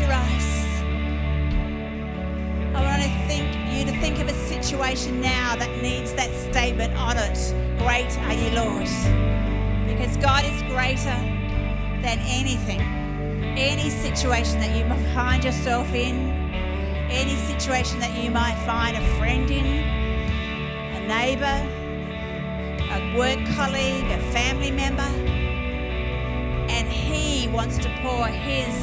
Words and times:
your 0.00 0.12
eyes. 0.12 0.82
I 2.74 2.80
want 2.84 3.02
to 3.02 3.08
think 3.26 3.46
you 3.72 3.84
to 3.84 4.00
think 4.00 4.20
of 4.20 4.28
a 4.28 4.34
situation 4.34 5.20
now 5.20 5.56
that 5.56 5.82
needs 5.82 6.12
that 6.14 6.32
statement 6.52 6.94
on 6.94 7.16
it. 7.16 7.38
Great 7.78 8.16
are 8.18 8.34
you, 8.34 8.50
Lord. 8.50 8.88
Because 9.88 10.16
God 10.18 10.44
is 10.44 10.62
greater 10.62 11.18
than 12.02 12.18
anything. 12.26 12.80
Any 13.58 13.90
situation 13.90 14.60
that 14.60 14.76
you 14.76 14.84
might 14.84 15.02
find 15.14 15.42
yourself 15.42 15.92
in, 15.92 16.30
any 17.10 17.34
situation 17.34 17.98
that 17.98 18.22
you 18.22 18.30
might 18.30 18.56
find 18.66 18.96
a 18.96 19.18
friend 19.18 19.50
in, 19.50 19.66
a 20.94 21.08
neighbor, 21.08 21.58
a 22.92 23.16
work 23.18 23.44
colleague, 23.56 24.04
a 24.12 24.18
family 24.30 24.70
member, 24.70 25.37
He 27.08 27.48
wants 27.48 27.78
to 27.78 27.88
pour 28.02 28.26
His 28.26 28.74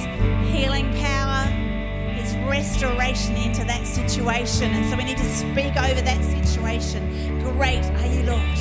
healing 0.51 0.91
power, 0.95 1.45
His 2.13 2.35
restoration 2.49 3.35
into 3.35 3.63
that 3.66 3.85
situation. 3.85 4.71
And 4.71 4.89
so 4.89 4.97
we 4.97 5.03
need 5.03 5.17
to 5.17 5.35
speak 5.35 5.77
over 5.77 6.02
that 6.02 6.23
situation. 6.23 7.39
Great 7.53 7.85
are 7.85 8.07
you, 8.07 8.23
Lord. 8.23 8.57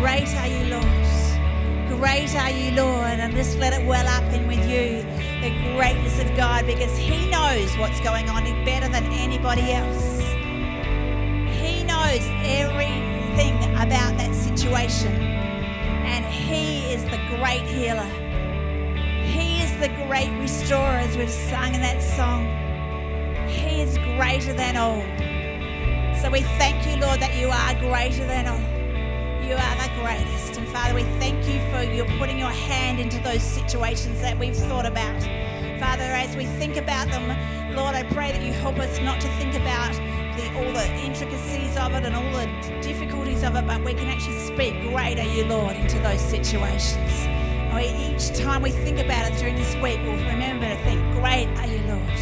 Great 0.00 0.28
are 0.36 0.46
you, 0.46 0.64
Lord. 0.70 1.98
Great 2.00 2.34
are 2.34 2.50
you, 2.50 2.72
Lord. 2.72 3.20
And 3.20 3.34
just 3.34 3.58
let 3.58 3.74
it 3.78 3.86
well 3.86 4.06
up 4.06 4.32
in 4.32 4.48
with 4.48 4.64
you 4.66 5.02
the 5.42 5.50
greatness 5.74 6.18
of 6.18 6.34
God 6.34 6.66
because 6.66 6.96
He 6.96 7.28
knows 7.30 7.76
what's 7.76 8.00
going 8.00 8.28
on 8.30 8.44
better 8.64 8.88
than 8.88 9.04
anybody 9.12 9.72
else. 9.72 10.20
He 11.60 11.84
knows 11.84 12.24
everything 12.42 13.56
about 13.74 14.16
that 14.16 14.34
situation. 14.34 15.12
And 15.12 16.24
He 16.24 16.92
is 16.92 17.04
the 17.04 17.18
great 17.36 17.66
healer. 17.66 18.27
The 19.78 19.88
great 20.08 20.36
restorer, 20.40 20.98
as 20.98 21.16
we've 21.16 21.30
sung 21.30 21.72
in 21.72 21.80
that 21.82 22.02
song. 22.02 22.46
He 23.48 23.80
is 23.80 23.96
greater 24.16 24.52
than 24.52 24.76
all. 24.76 25.00
So 26.20 26.28
we 26.30 26.40
thank 26.58 26.84
you, 26.84 26.96
Lord, 26.96 27.20
that 27.20 27.36
you 27.36 27.46
are 27.46 27.74
greater 27.78 28.26
than 28.26 28.48
all. 28.48 28.58
You 29.46 29.54
are 29.54 29.76
the 29.76 29.88
greatest. 30.02 30.58
And 30.58 30.66
Father, 30.70 30.96
we 30.96 31.04
thank 31.20 31.46
you 31.46 31.60
for 31.70 31.84
you 31.84 32.04
putting 32.18 32.40
your 32.40 32.50
hand 32.50 32.98
into 32.98 33.22
those 33.22 33.40
situations 33.40 34.20
that 34.20 34.36
we've 34.36 34.56
thought 34.56 34.84
about. 34.84 35.22
Father, 35.78 36.02
as 36.02 36.36
we 36.36 36.46
think 36.46 36.76
about 36.76 37.06
them, 37.06 37.28
Lord, 37.76 37.94
I 37.94 38.02
pray 38.02 38.32
that 38.32 38.42
you 38.42 38.52
help 38.52 38.80
us 38.80 38.98
not 38.98 39.20
to 39.20 39.28
think 39.36 39.54
about 39.54 39.94
the, 40.36 40.52
all 40.58 40.72
the 40.72 40.92
intricacies 41.06 41.76
of 41.76 41.94
it 41.94 42.04
and 42.04 42.16
all 42.16 42.32
the 42.32 42.80
difficulties 42.82 43.44
of 43.44 43.54
it, 43.54 43.64
but 43.64 43.84
we 43.84 43.94
can 43.94 44.08
actually 44.08 44.40
speak, 44.40 44.74
greater, 44.90 45.22
you, 45.22 45.44
Lord, 45.44 45.76
into 45.76 46.00
those 46.00 46.20
situations. 46.20 47.37
Each 47.76 48.36
time 48.36 48.62
we 48.62 48.70
think 48.70 48.98
about 48.98 49.30
it 49.30 49.38
during 49.38 49.54
this 49.54 49.74
week, 49.76 50.00
we'll 50.02 50.24
remember 50.26 50.68
to 50.68 50.76
think, 50.84 51.00
Great 51.14 51.46
are 51.58 51.66
you, 51.66 51.80
Lord. 51.86 52.18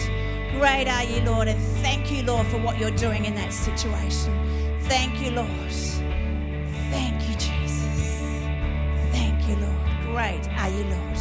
Great 0.53 0.89
are 0.89 1.05
you, 1.05 1.21
Lord. 1.23 1.49
And 1.49 1.61
thank 1.83 2.11
you, 2.11 2.23
Lord, 2.23 2.47
for 2.49 2.59
what 2.59 2.79
you're 2.79 2.91
doing 2.91 3.25
in 3.25 3.35
that 3.37 3.53
situation. 3.53 4.33
Thank 4.83 5.21
you, 5.21 5.31
Lord. 5.31 5.73
Thank 6.91 7.29
you, 7.29 7.35
Jesus. 7.37 8.21
Thank 9.13 9.49
you, 9.49 9.57
Lord. 9.57 9.77
Great 10.05 10.49
are 10.59 10.69
you, 10.69 10.85
Lord. 10.85 11.19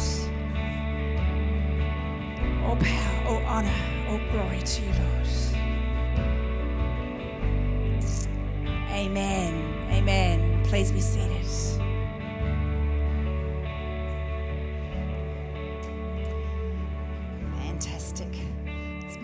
All 2.64 2.76
power, 2.76 3.24
all 3.28 3.42
honor, 3.46 3.74
all 4.08 4.20
glory 4.32 4.60
to 4.60 4.82
you, 4.82 4.92
Lord. 4.92 5.45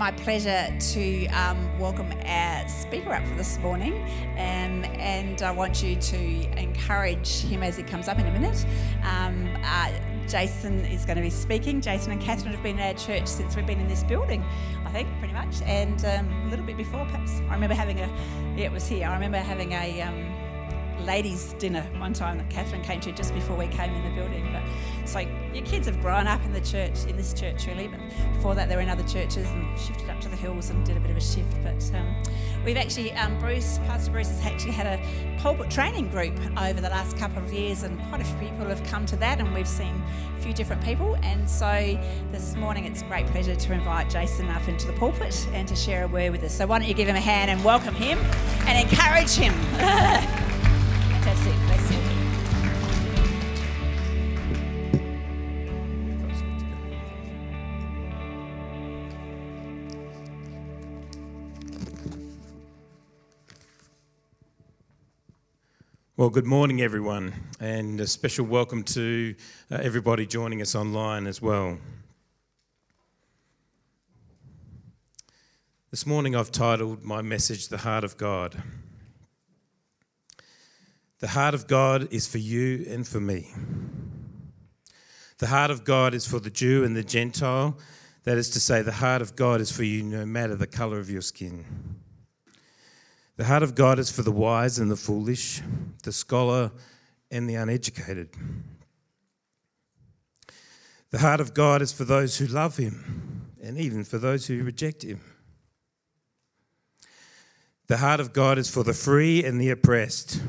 My 0.03 0.11
pleasure 0.11 0.67
to 0.81 1.27
um, 1.28 1.78
welcome 1.78 2.12
our 2.25 2.69
speaker 2.69 3.12
up 3.12 3.25
for 3.25 3.36
this 3.36 3.56
morning, 3.61 3.95
um, 4.33 4.84
and 4.98 5.43
I 5.43 5.53
want 5.53 5.81
you 5.81 5.94
to 5.94 6.60
encourage 6.60 7.43
him 7.43 7.62
as 7.62 7.76
he 7.76 7.84
comes 7.84 8.09
up 8.09 8.19
in 8.19 8.26
a 8.26 8.32
minute. 8.32 8.66
Um, 9.04 9.49
uh, 9.62 9.93
Jason 10.26 10.84
is 10.87 11.04
going 11.04 11.19
to 11.19 11.22
be 11.22 11.31
speaking. 11.31 11.81
Jason 11.81 12.10
and 12.10 12.21
Catherine 12.21 12.53
have 12.53 12.65
been 12.65 12.81
at 12.81 12.97
our 12.97 13.00
church 13.00 13.28
since 13.28 13.54
we've 13.54 13.65
been 13.65 13.78
in 13.78 13.87
this 13.87 14.03
building, 14.03 14.44
I 14.84 14.91
think, 14.91 15.09
pretty 15.21 15.34
much, 15.34 15.62
and 15.62 16.05
um, 16.06 16.28
a 16.47 16.50
little 16.50 16.66
bit 16.66 16.76
before, 16.76 17.05
perhaps. 17.05 17.38
I 17.49 17.55
remember 17.55 17.76
having 17.76 18.00
a, 18.00 18.09
yeah, 18.56 18.65
it 18.65 18.72
was 18.72 18.88
here. 18.88 19.06
I 19.06 19.15
remember 19.15 19.38
having 19.38 19.71
a 19.71 20.03
um, 20.03 21.06
ladies' 21.06 21.55
dinner 21.60 21.82
one 21.99 22.12
time 22.12 22.38
that 22.38 22.50
Catherine 22.50 22.82
came 22.82 23.00
to 23.00 23.12
just 23.12 23.34
before 23.34 23.56
we 23.56 23.69
came 23.69 23.94
in 23.94 24.03
the 24.03 24.21
building. 24.21 24.49
But 24.53 24.62
so 25.04 25.20
your 25.52 25.64
kids 25.64 25.86
have 25.86 26.00
grown 26.00 26.26
up 26.26 26.44
in 26.44 26.52
the 26.52 26.60
church, 26.60 27.04
in 27.06 27.16
this 27.16 27.34
church 27.34 27.66
really. 27.66 27.88
But 27.88 28.00
before 28.34 28.54
that, 28.54 28.68
they 28.68 28.76
were 28.76 28.82
in 28.82 28.88
other 28.88 29.02
churches 29.04 29.48
and 29.48 29.78
shifted 29.78 30.08
up 30.08 30.20
to 30.20 30.28
the 30.28 30.36
hills 30.36 30.70
and 30.70 30.84
did 30.84 30.96
a 30.96 31.00
bit 31.00 31.10
of 31.10 31.16
a 31.16 31.20
shift. 31.20 31.54
But 31.62 31.82
um, 31.94 32.22
we've 32.64 32.76
actually, 32.76 33.12
um, 33.12 33.38
Bruce, 33.38 33.78
Pastor 33.86 34.10
Bruce, 34.10 34.28
has 34.28 34.40
actually 34.44 34.72
had 34.72 34.86
a 34.86 35.38
pulpit 35.40 35.70
training 35.70 36.08
group 36.08 36.38
over 36.60 36.80
the 36.80 36.88
last 36.88 37.16
couple 37.16 37.42
of 37.42 37.52
years, 37.52 37.82
and 37.82 38.00
quite 38.08 38.20
a 38.20 38.24
few 38.24 38.48
people 38.48 38.66
have 38.66 38.82
come 38.84 39.06
to 39.06 39.16
that, 39.16 39.40
and 39.40 39.52
we've 39.54 39.68
seen 39.68 40.02
a 40.36 40.40
few 40.42 40.52
different 40.52 40.82
people. 40.82 41.16
And 41.22 41.48
so 41.48 41.98
this 42.30 42.54
morning, 42.56 42.84
it's 42.84 43.02
a 43.02 43.06
great 43.06 43.26
pleasure 43.26 43.54
to 43.54 43.72
invite 43.72 44.10
Jason 44.10 44.48
up 44.48 44.66
into 44.69 44.86
the 44.86 44.94
pulpit 44.94 45.46
and 45.52 45.66
to 45.69 45.76
share 45.76 46.04
a 46.04 46.08
word 46.08 46.32
with 46.32 46.42
us. 46.42 46.54
So 46.54 46.66
why 46.66 46.78
don't 46.78 46.88
you 46.88 46.94
give 46.94 47.08
him 47.08 47.16
a 47.16 47.20
hand 47.20 47.50
and 47.50 47.62
welcome 47.64 47.94
him 47.94 48.19
and 48.66 48.88
encourage 48.88 49.34
him. 49.34 49.52
Well, 66.22 66.31
good 66.31 66.47
morning, 66.47 66.81
everyone, 66.81 67.34
and 67.59 68.00
a 68.00 68.06
special 68.06 68.47
welcome 68.47 68.84
to 68.84 69.34
uh, 69.72 69.78
everybody 69.83 70.25
joining 70.25 70.62
us 70.62 70.77
online 70.77 71.27
as 71.27 71.43
well. 71.43 71.78
This 75.91 76.06
morning, 76.06 76.37
I've 76.37 76.53
titled 76.53 77.03
my 77.03 77.22
message, 77.22 77.66
The 77.66 77.78
Heart 77.78 78.05
of 78.05 78.16
God. 78.19 78.62
The 81.19 81.27
heart 81.27 81.55
of 81.55 81.66
God 81.66 82.06
is 82.12 82.28
for 82.28 82.38
you 82.38 82.87
and 82.88 83.05
for 83.05 83.19
me. 83.19 83.53
The 85.38 85.49
heart 85.49 85.72
of 85.72 85.82
God 85.82 86.15
is 86.15 86.25
for 86.25 86.38
the 86.38 86.50
Jew 86.50 86.84
and 86.84 86.94
the 86.94 87.03
Gentile. 87.03 87.77
That 88.22 88.38
is 88.38 88.49
to 88.50 88.61
say, 88.61 88.81
the 88.81 88.93
heart 88.93 89.22
of 89.22 89.34
God 89.34 89.61
is 89.61 89.72
for 89.72 89.82
you 89.82 90.05
no 90.05 90.25
matter 90.25 90.55
the 90.55 90.69
colour 90.69 91.00
of 91.00 91.11
your 91.11 91.22
skin. 91.22 91.91
The 93.37 93.44
heart 93.44 93.62
of 93.62 93.75
God 93.75 93.98
is 93.98 94.10
for 94.10 94.22
the 94.22 94.32
wise 94.32 94.78
and 94.78 94.91
the 94.91 94.97
foolish, 94.97 95.62
the 96.03 96.12
scholar 96.12 96.70
and 97.31 97.48
the 97.48 97.54
uneducated. 97.54 98.28
The 101.10 101.19
heart 101.19 101.41
of 101.41 101.54
God 101.54 101.82
is 101.82 101.93
for 101.93 102.04
those 102.04 102.38
who 102.38 102.47
love 102.47 102.76
Him 102.76 103.48
and 103.62 103.78
even 103.78 104.04
for 104.04 104.19
those 104.19 104.47
who 104.47 104.62
reject 104.62 105.03
Him. 105.03 105.20
The 107.87 107.98
heart 107.98 108.20
of 108.20 108.32
God 108.32 108.59
is 108.59 108.70
for 108.70 108.82
the 108.84 108.94
free 108.94 109.44
and 109.44 109.60
the 109.60 109.70
oppressed. 109.70 110.41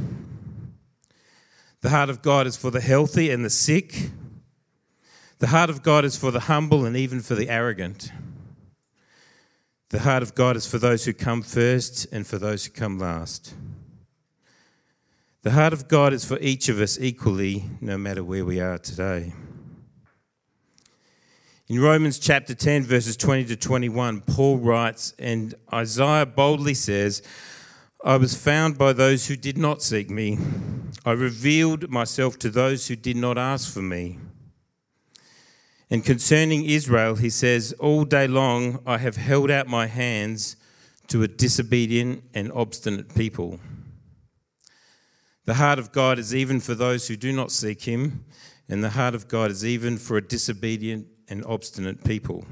The 1.81 1.89
heart 1.89 2.09
of 2.09 2.21
God 2.21 2.47
is 2.47 2.55
for 2.55 2.71
the 2.71 2.79
healthy 2.79 3.29
and 3.29 3.43
the 3.43 3.49
sick. 3.49 4.09
The 5.39 5.47
heart 5.47 5.69
of 5.69 5.83
God 5.83 6.05
is 6.05 6.15
for 6.15 6.31
the 6.31 6.41
humble 6.41 6.85
and 6.85 6.95
even 6.95 7.19
for 7.19 7.35
the 7.35 7.49
arrogant. 7.49 8.11
The 9.93 9.99
heart 9.99 10.23
of 10.23 10.33
God 10.33 10.55
is 10.55 10.65
for 10.65 10.79
those 10.79 11.05
who 11.05 11.13
come 11.13 11.43
first 11.43 12.07
and 12.11 12.25
for 12.25 12.39
those 12.39 12.65
who 12.65 12.71
come 12.71 12.97
last. 12.97 13.53
The 15.43 15.51
heart 15.51 15.71
of 15.71 15.87
God 15.87 16.13
is 16.13 16.25
for 16.25 16.39
each 16.39 16.67
of 16.67 16.81
us 16.81 16.99
equally, 16.99 17.65
no 17.79 17.95
matter 17.99 18.23
where 18.23 18.43
we 18.43 18.59
are 18.59 18.79
today. 18.79 19.33
In 21.67 21.79
Romans 21.79 22.17
chapter 22.17 22.55
10, 22.55 22.81
verses 22.81 23.15
20 23.15 23.45
to 23.45 23.55
21, 23.55 24.21
Paul 24.21 24.57
writes, 24.57 25.13
and 25.19 25.53
Isaiah 25.71 26.25
boldly 26.25 26.73
says, 26.73 27.21
I 28.03 28.17
was 28.17 28.35
found 28.35 28.79
by 28.79 28.93
those 28.93 29.27
who 29.27 29.35
did 29.35 29.59
not 29.59 29.83
seek 29.83 30.09
me. 30.09 30.39
I 31.05 31.11
revealed 31.11 31.91
myself 31.91 32.39
to 32.39 32.49
those 32.49 32.87
who 32.87 32.95
did 32.95 33.15
not 33.15 33.37
ask 33.37 33.71
for 33.71 33.83
me. 33.83 34.17
And 35.93 36.03
concerning 36.03 36.65
Israel, 36.65 37.17
he 37.17 37.29
says, 37.29 37.71
All 37.73 38.03
day 38.03 38.27
long 38.27 38.79
I 38.83 38.97
have 38.97 39.15
held 39.15 39.51
out 39.51 39.67
my 39.67 39.85
hands 39.85 40.55
to 41.09 41.21
a 41.21 41.27
disobedient 41.27 42.23
and 42.33 42.51
obstinate 42.51 43.13
people. 43.13 43.59
The 45.45 45.53
heart 45.53 45.77
of 45.77 45.91
God 45.91 46.17
is 46.17 46.33
even 46.33 46.59
for 46.61 46.73
those 46.73 47.07
who 47.07 47.15
do 47.15 47.31
not 47.31 47.51
seek 47.51 47.83
him, 47.83 48.25
and 48.67 48.83
the 48.83 48.89
heart 48.89 49.13
of 49.13 49.27
God 49.27 49.51
is 49.51 49.63
even 49.63 49.99
for 49.99 50.17
a 50.17 50.27
disobedient 50.27 51.05
and 51.29 51.45
obstinate 51.45 52.03
people. 52.03 52.43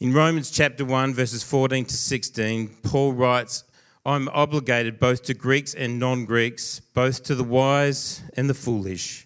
In 0.00 0.12
Romans 0.12 0.50
chapter 0.50 0.84
1, 0.84 1.14
verses 1.14 1.44
14 1.44 1.84
to 1.84 1.96
16, 1.96 2.78
Paul 2.82 3.12
writes, 3.12 3.62
I'm 4.04 4.28
obligated 4.30 4.98
both 4.98 5.22
to 5.22 5.34
Greeks 5.34 5.74
and 5.74 6.00
non 6.00 6.24
Greeks, 6.24 6.80
both 6.80 7.22
to 7.22 7.36
the 7.36 7.44
wise 7.44 8.24
and 8.36 8.50
the 8.50 8.54
foolish. 8.54 9.25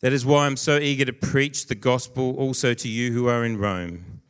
That 0.00 0.12
is 0.12 0.24
why 0.24 0.46
I'm 0.46 0.56
so 0.56 0.78
eager 0.78 1.04
to 1.04 1.12
preach 1.12 1.66
the 1.66 1.74
gospel 1.74 2.36
also 2.36 2.72
to 2.74 2.88
you 2.88 3.12
who 3.12 3.26
are 3.28 3.44
in 3.44 3.58
Rome. 3.58 4.20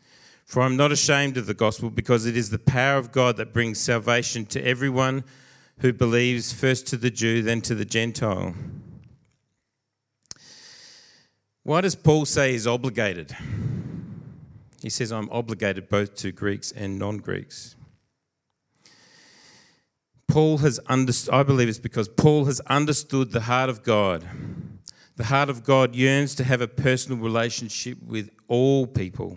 For 0.47 0.63
I'm 0.63 0.77
not 0.77 0.93
ashamed 0.93 1.37
of 1.37 1.47
the 1.47 1.53
gospel 1.53 1.91
because 1.91 2.25
it 2.25 2.37
is 2.37 2.49
the 2.49 2.59
power 2.59 2.97
of 2.97 3.13
God 3.13 3.37
that 3.37 3.53
brings 3.53 3.79
salvation 3.79 4.47
to 4.47 4.65
everyone 4.65 5.25
who 5.81 5.93
believes, 5.93 6.55
first 6.55 6.87
to 6.89 6.97
the 6.97 7.11
Jew, 7.11 7.43
then 7.43 7.61
to 7.63 7.75
the 7.75 7.85
Gentile. 7.85 8.55
Why 11.65 11.83
does 11.83 11.95
Paul 11.95 12.25
say 12.25 12.53
he's 12.53 12.67
obligated? 12.67 13.37
He 14.81 14.89
says, 14.89 15.13
I'm 15.13 15.29
obligated 15.31 15.91
both 15.91 16.15
to 16.17 16.33
Greeks 16.33 16.73
and 16.73 16.99
non 16.99 17.19
Greeks. 17.19 17.77
Paul 20.29 20.59
has 20.59 20.79
understood, 20.87 21.35
I 21.35 21.43
believe 21.43 21.69
it's 21.69 21.79
because 21.79 22.09
Paul 22.09 22.47
has 22.47 22.61
understood 22.61 23.33
the 23.33 23.43
heart 23.43 23.69
of 23.69 23.83
God. 23.83 24.27
The 25.19 25.25
heart 25.25 25.51
of 25.51 25.65
God 25.65 25.97
yearns 25.97 26.37
to 26.37 26.45
have 26.45 26.61
a 26.61 26.69
personal 26.69 27.19
relationship 27.19 27.99
with 28.01 28.31
all 28.47 28.87
people. 28.87 29.37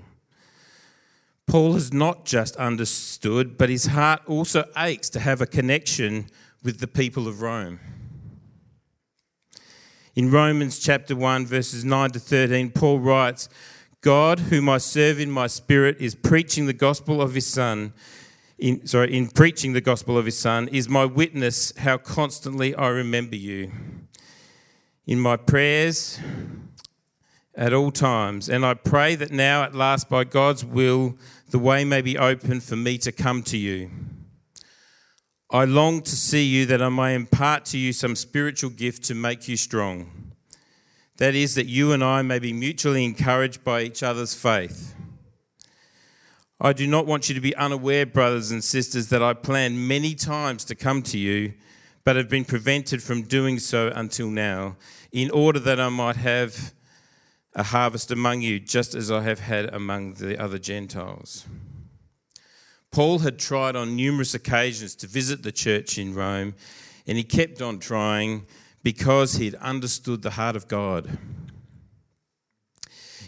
Paul 1.48 1.74
has 1.74 1.92
not 1.92 2.24
just 2.24 2.56
understood, 2.57 3.57
but 3.57 3.68
his 3.68 3.88
heart 3.88 4.22
also 4.28 4.66
aches 4.78 5.10
to 5.10 5.19
have 5.19 5.42
a 5.42 5.48
connection 5.48 6.28
with 6.63 6.81
the 6.81 6.88
people 6.88 7.28
of 7.28 7.42
Rome. 7.42 7.80
In 10.13 10.30
Romans 10.30 10.78
chapter 10.78 11.16
1, 11.16 11.48
verses 11.48 11.83
9 11.83 12.12
to 12.12 12.19
13, 12.19 12.69
Paul 12.69 13.00
writes, 13.00 13.50
God, 14.01 14.39
whom 14.39 14.69
I 14.69 14.78
serve 14.78 15.19
in 15.19 15.31
my 15.31 15.48
spirit, 15.48 15.98
is 16.00 16.13
preaching 16.13 16.68
the 16.68 16.74
gospel 16.74 17.24
of 17.24 17.33
his 17.33 17.48
Son. 17.48 17.94
In, 18.60 18.86
sorry, 18.86 19.18
in 19.18 19.30
preaching 19.30 19.74
the 19.74 19.81
gospel 19.81 20.16
of 20.16 20.25
his 20.25 20.38
Son, 20.38 20.68
is 20.68 20.88
my 20.88 21.06
witness 21.06 21.74
how 21.78 21.98
constantly 21.98 22.75
I 22.75 22.89
remember 22.89 23.36
you. 23.36 23.72
In 25.11 25.19
my 25.19 25.35
prayers, 25.35 26.21
at 27.53 27.73
all 27.73 27.91
times. 27.91 28.47
And 28.47 28.65
I 28.65 28.75
pray 28.75 29.15
that 29.15 29.29
now, 29.29 29.61
at 29.63 29.75
last, 29.75 30.07
by 30.07 30.23
God's 30.23 30.63
will, 30.63 31.17
the 31.49 31.59
way 31.59 31.83
may 31.83 32.01
be 32.01 32.17
open 32.17 32.61
for 32.61 32.77
me 32.77 32.97
to 32.99 33.11
come 33.11 33.43
to 33.43 33.57
you. 33.57 33.91
I 35.49 35.65
long 35.65 36.01
to 36.03 36.15
see 36.15 36.45
you 36.45 36.65
that 36.67 36.81
I 36.81 36.87
may 36.87 37.13
impart 37.13 37.65
to 37.65 37.77
you 37.77 37.91
some 37.91 38.15
spiritual 38.15 38.69
gift 38.69 39.03
to 39.03 39.13
make 39.13 39.49
you 39.49 39.57
strong. 39.57 40.31
That 41.17 41.35
is, 41.35 41.55
that 41.55 41.67
you 41.67 41.91
and 41.91 42.05
I 42.05 42.21
may 42.21 42.39
be 42.39 42.53
mutually 42.53 43.03
encouraged 43.03 43.65
by 43.65 43.81
each 43.81 44.03
other's 44.03 44.33
faith. 44.33 44.95
I 46.61 46.71
do 46.71 46.87
not 46.87 47.05
want 47.05 47.27
you 47.27 47.35
to 47.35 47.41
be 47.41 47.53
unaware, 47.57 48.05
brothers 48.05 48.49
and 48.49 48.63
sisters, 48.63 49.09
that 49.09 49.21
I 49.21 49.33
planned 49.33 49.89
many 49.89 50.15
times 50.15 50.63
to 50.63 50.73
come 50.73 51.01
to 51.01 51.17
you, 51.17 51.55
but 52.03 52.15
have 52.15 52.29
been 52.29 52.45
prevented 52.45 53.03
from 53.03 53.23
doing 53.23 53.59
so 53.59 53.91
until 53.93 54.29
now, 54.29 54.75
in 55.11 55.29
order 55.31 55.59
that 55.59 55.79
I 55.79 55.89
might 55.89 56.15
have 56.15 56.73
a 57.53 57.63
harvest 57.63 58.11
among 58.11 58.41
you, 58.41 58.59
just 58.59 58.95
as 58.95 59.11
I 59.11 59.23
have 59.23 59.41
had 59.41 59.73
among 59.73 60.13
the 60.13 60.41
other 60.41 60.57
Gentiles. 60.57 61.45
Paul 62.91 63.19
had 63.19 63.39
tried 63.39 63.75
on 63.75 63.95
numerous 63.95 64.33
occasions 64.33 64.95
to 64.95 65.07
visit 65.07 65.43
the 65.43 65.51
church 65.51 65.97
in 65.97 66.13
Rome, 66.13 66.55
and 67.07 67.17
he 67.17 67.23
kept 67.23 67.61
on 67.61 67.79
trying 67.79 68.45
because 68.83 69.33
he 69.33 69.45
had 69.45 69.55
understood 69.55 70.21
the 70.21 70.31
heart 70.31 70.55
of 70.55 70.67
God. 70.67 71.17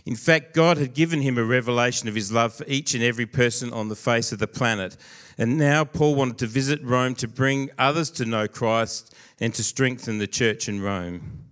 In 0.06 0.15
fact, 0.15 0.53
God 0.53 0.77
had 0.77 0.94
given 0.94 1.21
him 1.21 1.38
a 1.38 1.45
revelation 1.45 2.09
of 2.09 2.15
his 2.15 2.31
love 2.31 2.53
for 2.53 2.65
each 2.68 2.94
and 2.94 3.03
every 3.03 3.25
person 3.25 3.71
on 3.71 3.88
the 3.88 3.95
face 3.95 4.33
of 4.33 4.39
the 4.39 4.47
planet. 4.47 4.97
And 5.38 5.57
now 5.57 5.85
Paul 5.85 6.15
wanted 6.15 6.39
to 6.39 6.47
visit 6.47 6.83
Rome 6.83 7.15
to 7.15 7.27
bring 7.27 7.69
others 7.80 8.12
to 8.12 8.25
know 8.25 8.47
Christ 8.50 9.15
and 9.39 9.53
to 9.53 9.63
strengthen 9.63 10.18
the 10.18 10.27
church 10.27 10.68
in 10.68 10.81
Rome. 10.81 11.43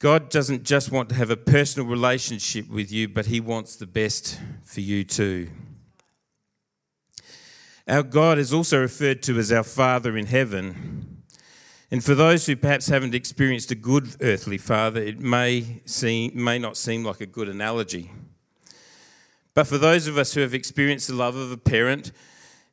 God 0.00 0.30
doesn't 0.30 0.62
just 0.62 0.92
want 0.92 1.08
to 1.08 1.16
have 1.16 1.30
a 1.30 1.36
personal 1.36 1.88
relationship 1.88 2.68
with 2.70 2.92
you, 2.92 3.08
but 3.08 3.26
he 3.26 3.40
wants 3.40 3.74
the 3.74 3.86
best 3.86 4.38
for 4.62 4.80
you 4.80 5.02
too. 5.02 5.48
Our 7.88 8.04
God 8.04 8.38
is 8.38 8.52
also 8.52 8.78
referred 8.80 9.24
to 9.24 9.38
as 9.38 9.50
our 9.50 9.64
Father 9.64 10.16
in 10.16 10.26
heaven. 10.26 11.24
And 11.90 12.04
for 12.04 12.14
those 12.14 12.46
who 12.46 12.54
perhaps 12.54 12.86
haven't 12.86 13.14
experienced 13.14 13.72
a 13.72 13.74
good 13.74 14.14
earthly 14.20 14.58
father, 14.58 15.02
it 15.02 15.18
may, 15.18 15.80
seem, 15.84 16.30
may 16.34 16.60
not 16.60 16.76
seem 16.76 17.02
like 17.02 17.20
a 17.20 17.26
good 17.26 17.48
analogy. 17.48 18.12
But 19.52 19.66
for 19.66 19.78
those 19.78 20.06
of 20.06 20.16
us 20.16 20.34
who 20.34 20.42
have 20.42 20.54
experienced 20.54 21.08
the 21.08 21.14
love 21.14 21.34
of 21.34 21.50
a 21.50 21.56
parent, 21.56 22.12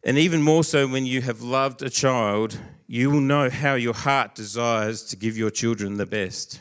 and 0.04 0.20
even 0.20 0.44
more 0.44 0.64
so 0.64 0.86
when 0.86 1.08
you 1.08 1.22
have 1.22 1.42
loved 1.42 1.82
a 1.82 1.90
child, 1.90 2.60
you 2.86 3.10
will 3.10 3.22
know 3.22 3.50
how 3.50 3.74
your 3.74 3.96
heart 3.96 4.36
desires 4.36 5.02
to 5.06 5.16
give 5.16 5.36
your 5.36 5.50
children 5.50 5.98
the 5.98 6.06
best. 6.06 6.60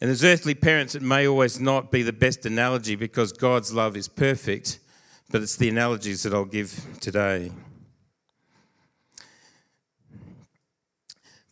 And 0.00 0.10
as 0.10 0.24
earthly 0.24 0.54
parents, 0.54 0.94
it 0.94 1.02
may 1.02 1.26
always 1.26 1.60
not 1.60 1.90
be 1.90 2.02
the 2.02 2.12
best 2.12 2.46
analogy 2.46 2.96
because 2.96 3.32
God's 3.32 3.72
love 3.72 3.96
is 3.96 4.08
perfect 4.08 4.80
but 5.30 5.42
it's 5.42 5.56
the 5.56 5.68
analogies 5.68 6.24
that 6.24 6.34
I'll 6.34 6.44
give 6.44 6.98
today. 7.00 7.52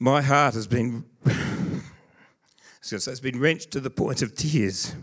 My 0.00 0.20
heart 0.20 0.54
has 0.54 0.66
been, 0.66 1.04
it's 2.82 3.20
been 3.20 3.38
wrenched 3.40 3.70
to 3.72 3.80
the 3.80 3.90
point 3.90 4.22
of 4.22 4.34
tears 4.34 4.94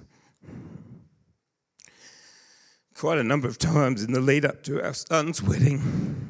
quite 2.98 3.18
a 3.18 3.24
number 3.24 3.48
of 3.48 3.58
times 3.58 4.04
in 4.04 4.14
the 4.14 4.22
lead 4.22 4.46
up 4.46 4.64
to 4.64 4.82
our 4.82 4.94
son's 4.94 5.42
wedding. 5.42 6.25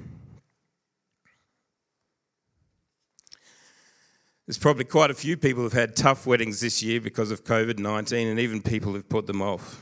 There's 4.47 4.59
probably 4.59 4.85
quite 4.85 5.09
a 5.09 5.15
few 5.15 5.37
people 5.37 5.63
who've 5.63 5.73
had 5.73 5.95
tough 5.95 6.27
weddings 6.27 6.61
this 6.61 6.83
year 6.83 7.01
because 7.01 7.31
of 7.31 7.43
COVID 7.43 7.79
19, 7.79 8.27
and 8.27 8.39
even 8.39 8.61
people 8.61 8.93
who've 8.93 9.09
put 9.09 9.25
them 9.25 9.41
off. 9.41 9.81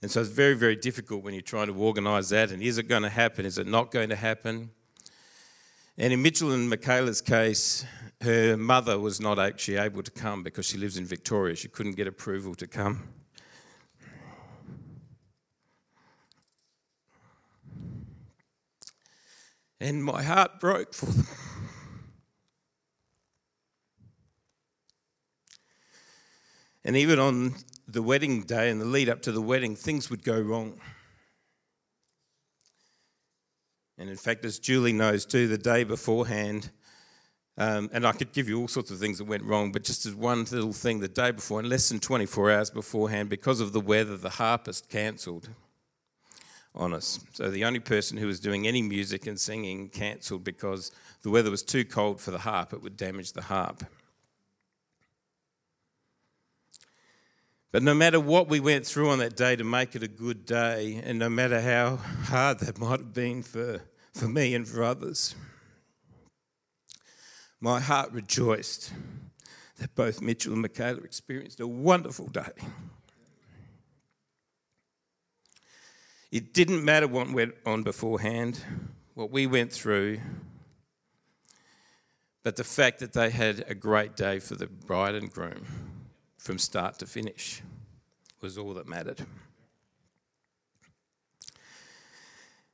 And 0.00 0.10
so 0.10 0.22
it's 0.22 0.30
very, 0.30 0.54
very 0.54 0.76
difficult 0.76 1.22
when 1.22 1.34
you're 1.34 1.42
trying 1.42 1.66
to 1.66 1.74
organise 1.74 2.30
that. 2.30 2.52
And 2.52 2.62
is 2.62 2.78
it 2.78 2.84
going 2.84 3.02
to 3.02 3.10
happen? 3.10 3.44
Is 3.44 3.58
it 3.58 3.66
not 3.66 3.90
going 3.90 4.08
to 4.08 4.16
happen? 4.16 4.70
And 5.98 6.10
in 6.10 6.22
Mitchell 6.22 6.52
and 6.52 6.70
Michaela's 6.70 7.20
case, 7.20 7.84
her 8.22 8.56
mother 8.56 8.98
was 8.98 9.20
not 9.20 9.38
actually 9.38 9.76
able 9.76 10.02
to 10.04 10.10
come 10.10 10.42
because 10.42 10.64
she 10.64 10.78
lives 10.78 10.96
in 10.96 11.04
Victoria. 11.04 11.54
She 11.54 11.68
couldn't 11.68 11.96
get 11.96 12.06
approval 12.06 12.54
to 12.54 12.66
come. 12.66 13.08
And 19.78 20.02
my 20.02 20.22
heart 20.22 20.60
broke 20.60 20.94
for 20.94 21.06
them. 21.06 21.26
And 26.90 26.96
even 26.96 27.20
on 27.20 27.54
the 27.86 28.02
wedding 28.02 28.42
day 28.42 28.68
and 28.68 28.80
the 28.80 28.84
lead 28.84 29.08
up 29.08 29.22
to 29.22 29.30
the 29.30 29.40
wedding, 29.40 29.76
things 29.76 30.10
would 30.10 30.24
go 30.24 30.40
wrong. 30.40 30.74
And 33.96 34.10
in 34.10 34.16
fact, 34.16 34.44
as 34.44 34.58
Julie 34.58 34.92
knows 34.92 35.24
too, 35.24 35.46
the 35.46 35.56
day 35.56 35.84
beforehand, 35.84 36.72
um, 37.56 37.90
and 37.92 38.04
I 38.04 38.10
could 38.10 38.32
give 38.32 38.48
you 38.48 38.58
all 38.58 38.66
sorts 38.66 38.90
of 38.90 38.98
things 38.98 39.18
that 39.18 39.28
went 39.28 39.44
wrong, 39.44 39.70
but 39.70 39.84
just 39.84 40.04
as 40.04 40.16
one 40.16 40.42
little 40.50 40.72
thing, 40.72 40.98
the 40.98 41.06
day 41.06 41.30
before, 41.30 41.60
in 41.60 41.68
less 41.68 41.88
than 41.88 42.00
24 42.00 42.50
hours 42.50 42.70
beforehand, 42.70 43.28
because 43.28 43.60
of 43.60 43.72
the 43.72 43.80
weather, 43.80 44.16
the 44.16 44.28
harpist 44.28 44.88
cancelled 44.88 45.48
on 46.74 46.92
us. 46.92 47.20
So 47.34 47.52
the 47.52 47.66
only 47.66 47.78
person 47.78 48.18
who 48.18 48.26
was 48.26 48.40
doing 48.40 48.66
any 48.66 48.82
music 48.82 49.28
and 49.28 49.38
singing 49.38 49.90
cancelled 49.90 50.42
because 50.42 50.90
the 51.22 51.30
weather 51.30 51.52
was 51.52 51.62
too 51.62 51.84
cold 51.84 52.20
for 52.20 52.32
the 52.32 52.40
harp, 52.40 52.72
it 52.72 52.82
would 52.82 52.96
damage 52.96 53.32
the 53.32 53.42
harp. 53.42 53.84
But 57.72 57.84
no 57.84 57.94
matter 57.94 58.18
what 58.18 58.48
we 58.48 58.58
went 58.58 58.84
through 58.84 59.10
on 59.10 59.20
that 59.20 59.36
day 59.36 59.54
to 59.54 59.62
make 59.62 59.94
it 59.94 60.02
a 60.02 60.08
good 60.08 60.44
day, 60.44 61.00
and 61.04 61.18
no 61.18 61.28
matter 61.28 61.60
how 61.60 61.96
hard 61.96 62.58
that 62.60 62.80
might 62.80 62.98
have 62.98 63.14
been 63.14 63.42
for, 63.42 63.80
for 64.12 64.28
me 64.28 64.54
and 64.54 64.66
for 64.66 64.82
others, 64.82 65.36
my 67.60 67.78
heart 67.78 68.10
rejoiced 68.10 68.92
that 69.78 69.94
both 69.94 70.20
Mitchell 70.20 70.52
and 70.52 70.62
Michaela 70.62 70.98
experienced 70.98 71.60
a 71.60 71.66
wonderful 71.66 72.26
day. 72.26 72.50
It 76.32 76.52
didn't 76.52 76.84
matter 76.84 77.06
what 77.06 77.30
went 77.30 77.54
on 77.64 77.82
beforehand, 77.84 78.64
what 79.14 79.30
we 79.30 79.46
went 79.46 79.72
through, 79.72 80.20
but 82.42 82.56
the 82.56 82.64
fact 82.64 82.98
that 82.98 83.12
they 83.12 83.30
had 83.30 83.64
a 83.68 83.74
great 83.74 84.16
day 84.16 84.40
for 84.40 84.56
the 84.56 84.66
bride 84.66 85.14
and 85.14 85.32
groom 85.32 85.89
from 86.40 86.58
start 86.58 86.98
to 86.98 87.06
finish 87.06 87.60
was 88.40 88.56
all 88.56 88.72
that 88.72 88.88
mattered. 88.88 89.26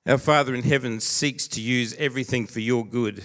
Our 0.07 0.19
Father 0.19 0.55
in 0.55 0.63
heaven 0.63 1.01
seeks 1.01 1.49
to 1.49 1.61
use 1.61 1.93
everything 1.95 2.47
for 2.47 2.61
your 2.61 2.87
good. 2.87 3.25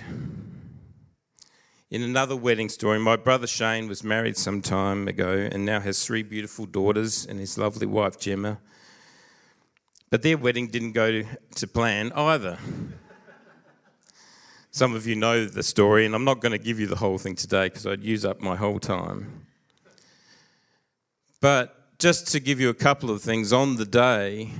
In 1.92 2.02
another 2.02 2.36
wedding 2.36 2.70
story, 2.70 2.98
my 2.98 3.18
brother 3.18 3.46
Shane 3.46 3.88
was 3.88 4.04
married 4.04 4.36
some 4.36 4.64
time 4.64 5.08
ago 5.08 5.48
and 5.52 5.64
now 5.64 5.80
has 5.80 6.04
three 6.04 6.24
beautiful 6.24 6.66
daughters 6.66 7.24
and 7.24 7.40
his 7.40 7.60
lovely 7.60 7.86
wife 7.86 8.20
Gemma. 8.20 8.60
But 10.10 10.24
their 10.24 10.40
wedding 10.40 10.70
didn't 10.70 10.94
go 10.94 11.22
to 11.56 11.68
plan 11.68 12.12
either. 12.14 12.58
Some 14.72 14.96
of 14.96 15.06
you 15.06 15.16
know 15.16 15.46
the 15.46 15.64
story, 15.64 16.06
and 16.06 16.16
I'm 16.16 16.24
not 16.24 16.40
going 16.40 16.54
to 16.54 16.58
give 16.58 16.80
you 16.80 16.88
the 16.88 16.96
whole 16.96 17.20
thing 17.20 17.36
today 17.36 17.68
because 17.68 17.86
I'd 17.86 18.04
use 18.04 18.26
up 18.26 18.42
my 18.42 18.56
whole 18.56 18.80
time. 18.80 19.46
But 21.42 21.98
just 21.98 22.28
to 22.32 22.40
give 22.40 22.60
you 22.60 22.70
a 22.70 22.76
couple 22.76 23.10
of 23.10 23.24
things, 23.24 23.52
on 23.52 23.76
the 23.76 23.86
day, 23.86 24.52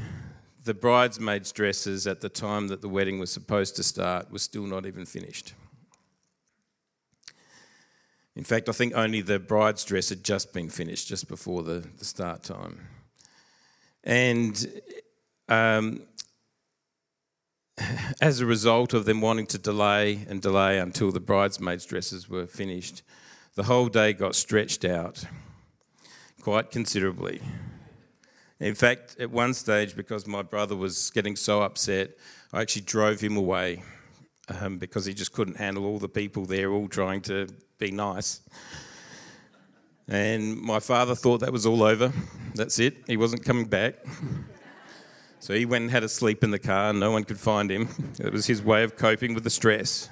the 0.64 0.74
bridesmaids' 0.74 1.52
dresses 1.52 2.08
at 2.08 2.22
the 2.22 2.30
time 2.30 2.68
that 2.70 2.82
the 2.82 2.90
wedding 2.90 3.20
was 3.20 3.32
supposed 3.32 3.76
to 3.76 3.84
start 3.84 4.32
were 4.32 4.40
still 4.40 4.66
not 4.66 4.88
even 4.88 5.06
finished. 5.06 5.54
In 8.36 8.44
fact, 8.44 8.68
I 8.68 8.72
think 8.72 8.94
only 8.96 9.22
the 9.22 9.40
bride's 9.40 9.84
dress 9.84 10.10
had 10.10 10.24
just 10.24 10.54
been 10.54 10.70
finished 10.70 11.08
just 11.08 11.28
before 11.28 11.62
the, 11.62 11.88
the 12.00 12.06
start 12.06 12.44
time. 12.44 12.88
And 14.04 14.82
um, 15.50 16.02
as 18.22 18.40
a 18.40 18.46
result 18.46 18.96
of 18.96 19.06
them 19.06 19.22
wanting 19.22 19.46
to 19.48 19.60
delay 19.60 20.26
and 20.28 20.42
delay 20.42 20.80
until 20.80 21.12
the 21.12 21.20
bridesmaids' 21.20 21.86
dresses 21.86 22.28
were 22.28 22.48
finished, 22.48 23.04
the 23.54 23.64
whole 23.64 23.88
day 23.88 24.14
got 24.14 24.34
stretched 24.34 24.84
out 24.84 25.26
quite 26.42 26.72
considerably. 26.72 27.42
In 28.60 28.76
fact, 28.76 29.16
at 29.20 29.32
one 29.32 29.54
stage, 29.54 29.96
because 29.96 30.28
my 30.28 30.42
brother 30.42 30.76
was 30.76 31.10
getting 31.12 31.36
so 31.36 31.62
upset, 31.62 32.12
I 32.54 32.62
actually 32.62 32.84
drove 32.84 33.20
him 33.22 33.38
away 33.38 33.84
um, 34.60 34.78
because 34.78 35.06
he 35.06 35.14
just 35.14 35.34
couldn't 35.34 35.58
handle 35.58 35.86
all 35.86 36.00
the 36.00 36.10
people 36.10 36.46
there 36.46 36.72
all 36.72 36.88
trying 36.88 37.22
to 37.22 37.48
be 37.80 37.92
nice. 37.92 38.42
And 40.08 40.58
my 40.58 40.80
father 40.80 41.16
thought 41.16 41.40
that 41.40 41.52
was 41.52 41.66
all 41.66 41.84
over. 41.84 42.12
That's 42.56 42.80
it. 42.80 42.98
He 43.08 43.18
wasn't 43.18 43.46
coming 43.46 43.66
back. 43.66 43.96
So 45.40 45.56
he 45.56 45.66
went 45.66 45.84
and 45.84 45.92
had 45.92 46.04
a 46.04 46.10
sleep 46.10 46.44
in 46.44 46.52
the 46.52 46.60
car, 46.60 46.94
no 46.94 47.10
one 47.10 47.24
could 47.24 47.40
find 47.40 47.72
him. 47.72 47.90
It 48.20 48.32
was 48.32 48.46
his 48.46 48.62
way 48.62 48.84
of 48.84 48.96
coping 48.96 49.34
with 49.34 49.44
the 49.44 49.50
stress. 49.50 50.10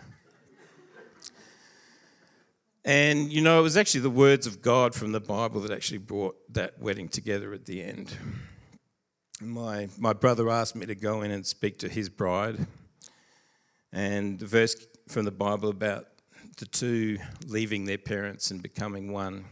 And 2.86 3.31
you 3.31 3.41
know, 3.41 3.59
it 3.59 3.63
was 3.63 3.77
actually 3.77 4.01
the 4.01 4.09
words 4.09 4.48
of 4.48 4.62
God 4.62 4.95
from 4.95 5.12
the 5.12 5.19
Bible 5.19 5.62
that 5.62 5.71
actually 5.71 5.98
brought 5.98 6.36
that 6.53 6.79
wedding 6.79 7.09
together 7.09 7.53
at 7.53 7.65
the 7.65 7.83
end. 7.83 8.15
My, 9.41 9.88
my 9.98 10.13
brother 10.13 10.50
asked 10.50 10.75
me 10.75 10.86
to 10.86 10.95
go 10.95 11.21
in 11.21 11.31
and 11.31 11.45
speak 11.45 11.79
to 11.79 11.89
his 11.89 12.09
bride. 12.09 12.67
And 13.91 14.39
the 14.39 14.45
verse 14.45 14.75
from 15.07 15.25
the 15.25 15.31
Bible 15.31 15.69
about 15.69 16.07
the 16.57 16.65
two 16.65 17.17
leaving 17.45 17.86
their 17.86 17.98
parents 17.98 18.51
and 18.51 18.62
becoming 18.62 19.12
one 19.12 19.45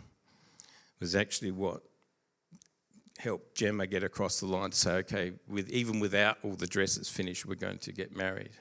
was 1.00 1.15
actually 1.15 1.51
what 1.51 1.81
helped 3.17 3.55
Gemma 3.55 3.88
get 3.88 4.03
across 4.03 4.39
the 4.39 4.46
line 4.46 4.72
to 4.72 4.77
say, 4.77 4.91
okay, 4.98 5.31
with, 5.48 5.69
even 5.69 6.00
without 6.00 6.38
all 6.43 6.53
the 6.53 6.67
dresses 6.67 7.10
finished, 7.10 7.46
we're 7.46 7.55
going 7.55 7.79
to 7.79 7.91
get 7.91 8.15
married. 8.15 8.51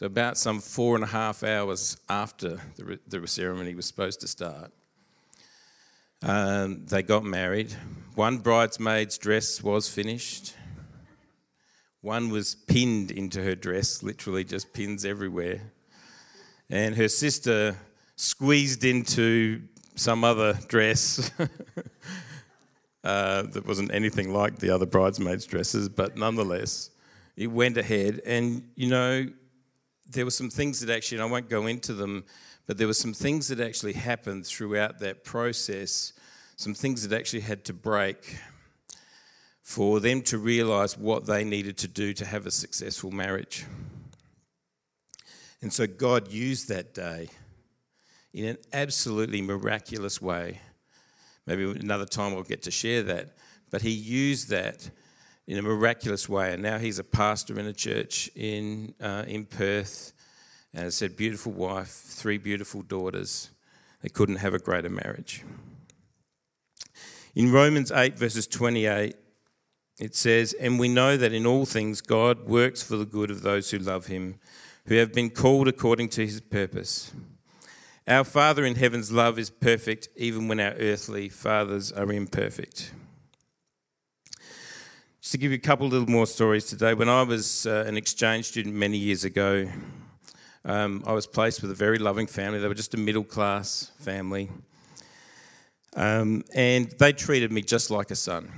So, 0.00 0.06
about 0.06 0.38
some 0.38 0.60
four 0.60 0.94
and 0.94 1.04
a 1.04 1.08
half 1.08 1.42
hours 1.44 1.98
after 2.08 2.58
the, 2.76 2.98
the 3.06 3.26
ceremony 3.26 3.74
was 3.74 3.84
supposed 3.84 4.22
to 4.22 4.28
start, 4.28 4.72
um, 6.22 6.86
they 6.86 7.02
got 7.02 7.22
married. 7.22 7.74
One 8.14 8.38
bridesmaid's 8.38 9.18
dress 9.18 9.62
was 9.62 9.90
finished. 9.90 10.54
One 12.00 12.30
was 12.30 12.54
pinned 12.54 13.10
into 13.10 13.42
her 13.42 13.54
dress, 13.54 14.02
literally 14.02 14.42
just 14.42 14.72
pins 14.72 15.04
everywhere. 15.04 15.70
And 16.70 16.94
her 16.94 17.08
sister 17.08 17.76
squeezed 18.16 18.84
into 18.84 19.60
some 19.96 20.24
other 20.24 20.54
dress 20.66 21.30
uh, 23.04 23.42
that 23.42 23.66
wasn't 23.66 23.92
anything 23.92 24.32
like 24.32 24.60
the 24.60 24.70
other 24.70 24.86
bridesmaids' 24.86 25.44
dresses, 25.44 25.90
but 25.90 26.16
nonetheless, 26.16 26.88
it 27.36 27.48
went 27.48 27.76
ahead. 27.76 28.22
And, 28.24 28.70
you 28.76 28.88
know, 28.88 29.26
there 30.10 30.24
were 30.24 30.30
some 30.30 30.50
things 30.50 30.80
that 30.80 30.94
actually, 30.94 31.18
and 31.18 31.24
I 31.24 31.30
won't 31.30 31.48
go 31.48 31.66
into 31.66 31.92
them, 31.92 32.24
but 32.66 32.78
there 32.78 32.86
were 32.86 32.94
some 32.94 33.14
things 33.14 33.48
that 33.48 33.60
actually 33.60 33.94
happened 33.94 34.46
throughout 34.46 34.98
that 35.00 35.24
process, 35.24 36.12
some 36.56 36.74
things 36.74 37.06
that 37.06 37.18
actually 37.18 37.40
had 37.40 37.64
to 37.66 37.72
break 37.72 38.38
for 39.62 40.00
them 40.00 40.22
to 40.22 40.38
realize 40.38 40.98
what 40.98 41.26
they 41.26 41.44
needed 41.44 41.76
to 41.78 41.88
do 41.88 42.12
to 42.12 42.24
have 42.24 42.46
a 42.46 42.50
successful 42.50 43.10
marriage. 43.10 43.66
And 45.62 45.72
so 45.72 45.86
God 45.86 46.32
used 46.32 46.68
that 46.68 46.94
day 46.94 47.28
in 48.32 48.46
an 48.46 48.56
absolutely 48.72 49.42
miraculous 49.42 50.20
way. 50.20 50.60
Maybe 51.46 51.70
another 51.70 52.06
time 52.06 52.32
I'll 52.32 52.42
get 52.42 52.62
to 52.62 52.70
share 52.70 53.02
that. 53.04 53.36
But 53.70 53.82
he 53.82 53.90
used 53.90 54.48
that 54.48 54.90
in 55.46 55.58
a 55.58 55.62
miraculous 55.62 56.28
way. 56.28 56.52
And 56.52 56.62
now 56.62 56.78
he's 56.78 56.98
a 56.98 57.04
pastor 57.04 57.58
in 57.58 57.66
a 57.66 57.72
church 57.72 58.30
in, 58.34 58.94
uh, 59.00 59.24
in 59.26 59.46
Perth. 59.46 60.12
And 60.72 60.86
I 60.86 60.88
said, 60.90 61.16
beautiful 61.16 61.52
wife, 61.52 61.88
three 61.88 62.38
beautiful 62.38 62.82
daughters. 62.82 63.50
They 64.02 64.08
couldn't 64.08 64.36
have 64.36 64.54
a 64.54 64.58
greater 64.58 64.88
marriage. 64.88 65.44
In 67.34 67.52
Romans 67.52 67.92
8, 67.92 68.16
verses 68.16 68.46
28, 68.46 69.14
it 70.00 70.14
says, 70.14 70.52
And 70.54 70.78
we 70.78 70.88
know 70.88 71.16
that 71.16 71.32
in 71.32 71.46
all 71.46 71.66
things 71.66 72.00
God 72.00 72.46
works 72.46 72.82
for 72.82 72.96
the 72.96 73.04
good 73.04 73.30
of 73.30 73.42
those 73.42 73.70
who 73.70 73.78
love 73.78 74.06
him, 74.06 74.40
who 74.86 74.96
have 74.96 75.12
been 75.12 75.30
called 75.30 75.68
according 75.68 76.08
to 76.10 76.24
his 76.24 76.40
purpose. 76.40 77.12
Our 78.08 78.24
Father 78.24 78.64
in 78.64 78.74
heaven's 78.74 79.12
love 79.12 79.38
is 79.38 79.50
perfect, 79.50 80.08
even 80.16 80.48
when 80.48 80.58
our 80.58 80.72
earthly 80.72 81.28
fathers 81.28 81.92
are 81.92 82.10
imperfect. 82.10 82.92
Just 85.20 85.32
to 85.32 85.38
give 85.38 85.50
you 85.50 85.56
a 85.56 85.60
couple 85.60 85.86
little 85.86 86.08
more 86.08 86.26
stories 86.26 86.64
today, 86.64 86.94
when 86.94 87.10
I 87.10 87.22
was 87.22 87.66
uh, 87.66 87.84
an 87.86 87.98
exchange 87.98 88.46
student 88.46 88.74
many 88.74 88.96
years 88.96 89.22
ago, 89.22 89.68
um, 90.64 91.04
I 91.06 91.12
was 91.12 91.26
placed 91.26 91.60
with 91.60 91.70
a 91.70 91.74
very 91.74 91.98
loving 91.98 92.26
family. 92.26 92.58
They 92.58 92.68
were 92.68 92.72
just 92.74 92.94
a 92.94 92.96
middle 92.96 93.24
class 93.24 93.92
family. 93.98 94.48
Um, 95.94 96.42
and 96.54 96.90
they 96.92 97.12
treated 97.12 97.52
me 97.52 97.60
just 97.60 97.90
like 97.90 98.10
a 98.10 98.16
son. 98.16 98.50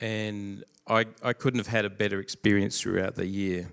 And 0.00 0.64
I, 0.88 1.06
I 1.22 1.32
couldn't 1.32 1.60
have 1.60 1.68
had 1.68 1.84
a 1.84 1.90
better 1.90 2.18
experience 2.18 2.80
throughout 2.80 3.14
the 3.14 3.26
year. 3.26 3.70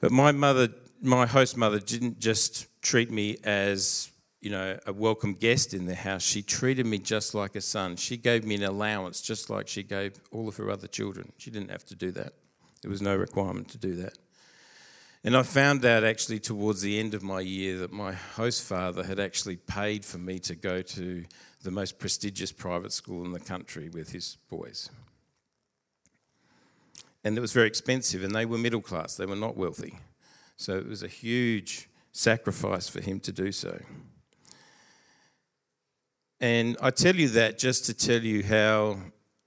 But 0.00 0.12
my 0.12 0.32
mother, 0.32 0.68
my 1.02 1.26
host 1.26 1.58
mother, 1.58 1.78
didn't 1.78 2.20
just 2.20 2.68
treat 2.80 3.10
me 3.10 3.36
as 3.44 4.10
you 4.40 4.50
know 4.50 4.78
a 4.86 4.92
welcome 4.92 5.34
guest 5.34 5.74
in 5.74 5.86
the 5.86 5.94
house. 5.94 6.22
She 6.22 6.42
treated 6.42 6.86
me 6.86 6.98
just 6.98 7.34
like 7.34 7.56
a 7.56 7.60
son. 7.60 7.96
She 7.96 8.16
gave 8.16 8.44
me 8.44 8.54
an 8.54 8.62
allowance 8.62 9.20
just 9.20 9.50
like 9.50 9.68
she 9.68 9.82
gave 9.82 10.20
all 10.30 10.48
of 10.48 10.56
her 10.56 10.70
other 10.70 10.86
children. 10.86 11.32
She 11.38 11.50
didn't 11.50 11.70
have 11.70 11.84
to 11.86 11.96
do 11.96 12.10
that. 12.12 12.34
There 12.82 12.90
was 12.90 13.02
no 13.02 13.16
requirement 13.16 13.68
to 13.70 13.78
do 13.78 13.94
that. 13.96 14.16
And 15.24 15.36
I 15.36 15.42
found 15.42 15.84
out 15.84 16.04
actually 16.04 16.38
towards 16.38 16.80
the 16.80 16.98
end 16.98 17.12
of 17.12 17.22
my 17.22 17.40
year 17.40 17.78
that 17.78 17.92
my 17.92 18.12
host 18.12 18.62
father 18.62 19.02
had 19.02 19.18
actually 19.18 19.56
paid 19.56 20.04
for 20.04 20.18
me 20.18 20.38
to 20.40 20.54
go 20.54 20.80
to 20.80 21.24
the 21.62 21.70
most 21.72 21.98
prestigious 21.98 22.52
private 22.52 22.92
school 22.92 23.24
in 23.24 23.32
the 23.32 23.40
country 23.40 23.88
with 23.88 24.12
his 24.12 24.36
boys. 24.48 24.90
And 27.24 27.36
it 27.36 27.40
was 27.40 27.52
very 27.52 27.66
expensive, 27.66 28.22
and 28.22 28.32
they 28.32 28.46
were 28.46 28.58
middle 28.58 28.80
class, 28.80 29.16
they 29.16 29.26
were 29.26 29.34
not 29.34 29.56
wealthy. 29.56 29.98
So 30.56 30.78
it 30.78 30.86
was 30.86 31.02
a 31.02 31.08
huge 31.08 31.88
sacrifice 32.12 32.88
for 32.88 33.00
him 33.00 33.18
to 33.20 33.32
do 33.32 33.50
so. 33.50 33.82
And 36.40 36.76
I 36.80 36.90
tell 36.90 37.16
you 37.16 37.28
that 37.30 37.58
just 37.58 37.86
to 37.86 37.94
tell 37.94 38.22
you 38.22 38.44
how 38.44 38.98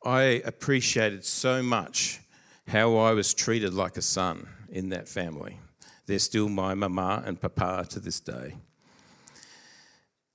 I 0.04 0.42
appreciated 0.44 1.24
so 1.24 1.64
much 1.64 2.20
how 2.68 2.98
I 2.98 3.12
was 3.12 3.34
treated 3.34 3.74
like 3.74 3.98
a 3.98 4.02
son 4.02 4.48
in 4.70 4.90
that 4.90 5.08
family. 5.08 5.60
They're 6.06 6.20
still 6.20 6.50
my 6.50 6.74
mama 6.74 7.24
and 7.26 7.40
papa 7.40 7.86
to 7.90 8.00
this 8.00 8.20
day. 8.20 8.56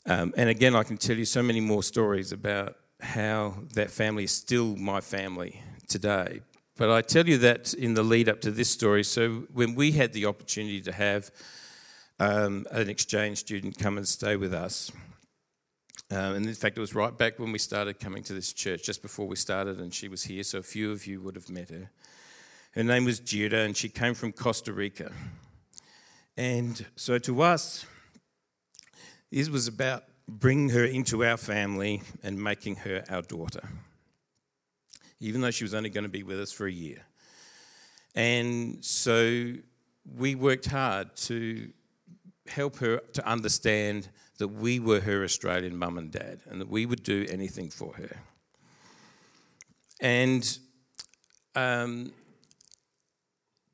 Um, 0.07 0.33
and 0.37 0.49
again, 0.49 0.75
I 0.75 0.83
can 0.83 0.97
tell 0.97 1.17
you 1.17 1.25
so 1.25 1.43
many 1.43 1.61
more 1.61 1.83
stories 1.83 2.33
about 2.33 2.77
how 3.01 3.55
that 3.75 3.91
family 3.91 4.25
is 4.25 4.33
still 4.33 4.77
my 4.77 5.01
family 5.01 5.63
today. 5.89 6.41
But 6.77 6.91
I 6.91 7.01
tell 7.03 7.27
you 7.27 7.39
that 7.39 7.75
in 7.75 7.95
the 7.95 8.03
lead 8.03 8.29
up 8.29 8.41
to 8.43 8.51
this 8.51 8.71
story. 8.71 9.03
So 9.03 9.47
when 9.53 9.75
we 9.75 9.93
had 9.93 10.13
the 10.13 10.27
opportunity 10.27 10.81
to 10.83 10.93
have 10.93 11.31
um, 12.19 12.67
an 12.71 12.89
exchange 12.89 13.39
student 13.39 13.79
come 13.79 13.97
and 13.97 14.07
stay 14.07 14.37
with 14.37 14.55
us, 14.55 14.93
um, 16.11 16.37
and 16.37 16.47
in 16.47 16.55
fact, 16.55 16.77
it 16.77 16.81
was 16.81 16.95
right 16.95 17.17
back 17.17 17.39
when 17.39 17.51
we 17.51 17.59
started 17.59 17.99
coming 17.99 18.23
to 18.25 18.33
this 18.33 18.53
church, 18.53 18.85
just 18.85 19.03
before 19.03 19.27
we 19.27 19.37
started, 19.37 19.81
and 19.81 19.93
she 19.93 20.09
was 20.09 20.25
here, 20.25 20.43
so 20.43 20.59
a 20.59 20.63
few 20.63 20.93
of 20.93 21.07
you 21.07 21.21
would 21.21 21.35
have 21.35 21.51
met 21.51 21.71
her. 21.71 21.91
Her 22.73 22.85
name 22.85 23.05
was 23.05 23.19
Judah, 23.19 23.61
and 23.61 23.77
she 23.77 23.89
came 23.89 24.15
from 24.15 24.33
Costa 24.33 24.73
Rica. 24.73 25.11
And 26.37 26.85
so 26.95 27.19
to 27.19 27.43
us, 27.43 27.87
this 29.33 29.49
was 29.49 29.67
about 29.67 30.05
bringing 30.29 30.69
her 30.71 30.85
into 30.85 31.25
our 31.25 31.37
family 31.37 32.03
and 32.23 32.43
making 32.43 32.77
her 32.77 33.05
our 33.09 33.23
daughter, 33.23 33.69
even 35.21 35.41
though 35.41 35.51
she 35.51 35.65
was 35.65 35.75
only 35.75 35.91
going 35.91 36.05
to 36.05 36.11
be 36.11 36.23
with 36.23 36.39
us 36.39 36.53
for 36.53 36.67
a 36.67 36.73
year. 36.73 37.03
And 38.15 38.85
so 38.85 39.55
we 40.17 40.35
worked 40.35 40.67
hard 40.67 41.17
to 41.17 41.71
help 42.47 42.77
her 42.77 42.99
to 43.13 43.27
understand 43.27 44.09
that 44.39 44.49
we 44.49 44.79
were 44.79 45.01
her 45.01 45.25
Australian 45.25 45.77
mum 45.77 45.99
and 45.99 46.11
dad 46.11 46.41
and 46.47 46.61
that 46.61 46.69
we 46.69 46.87
would 46.87 47.03
do 47.03 47.27
anything 47.29 47.71
for 47.71 47.95
her. 47.95 48.21
And 50.01 50.59
um, 51.55 52.13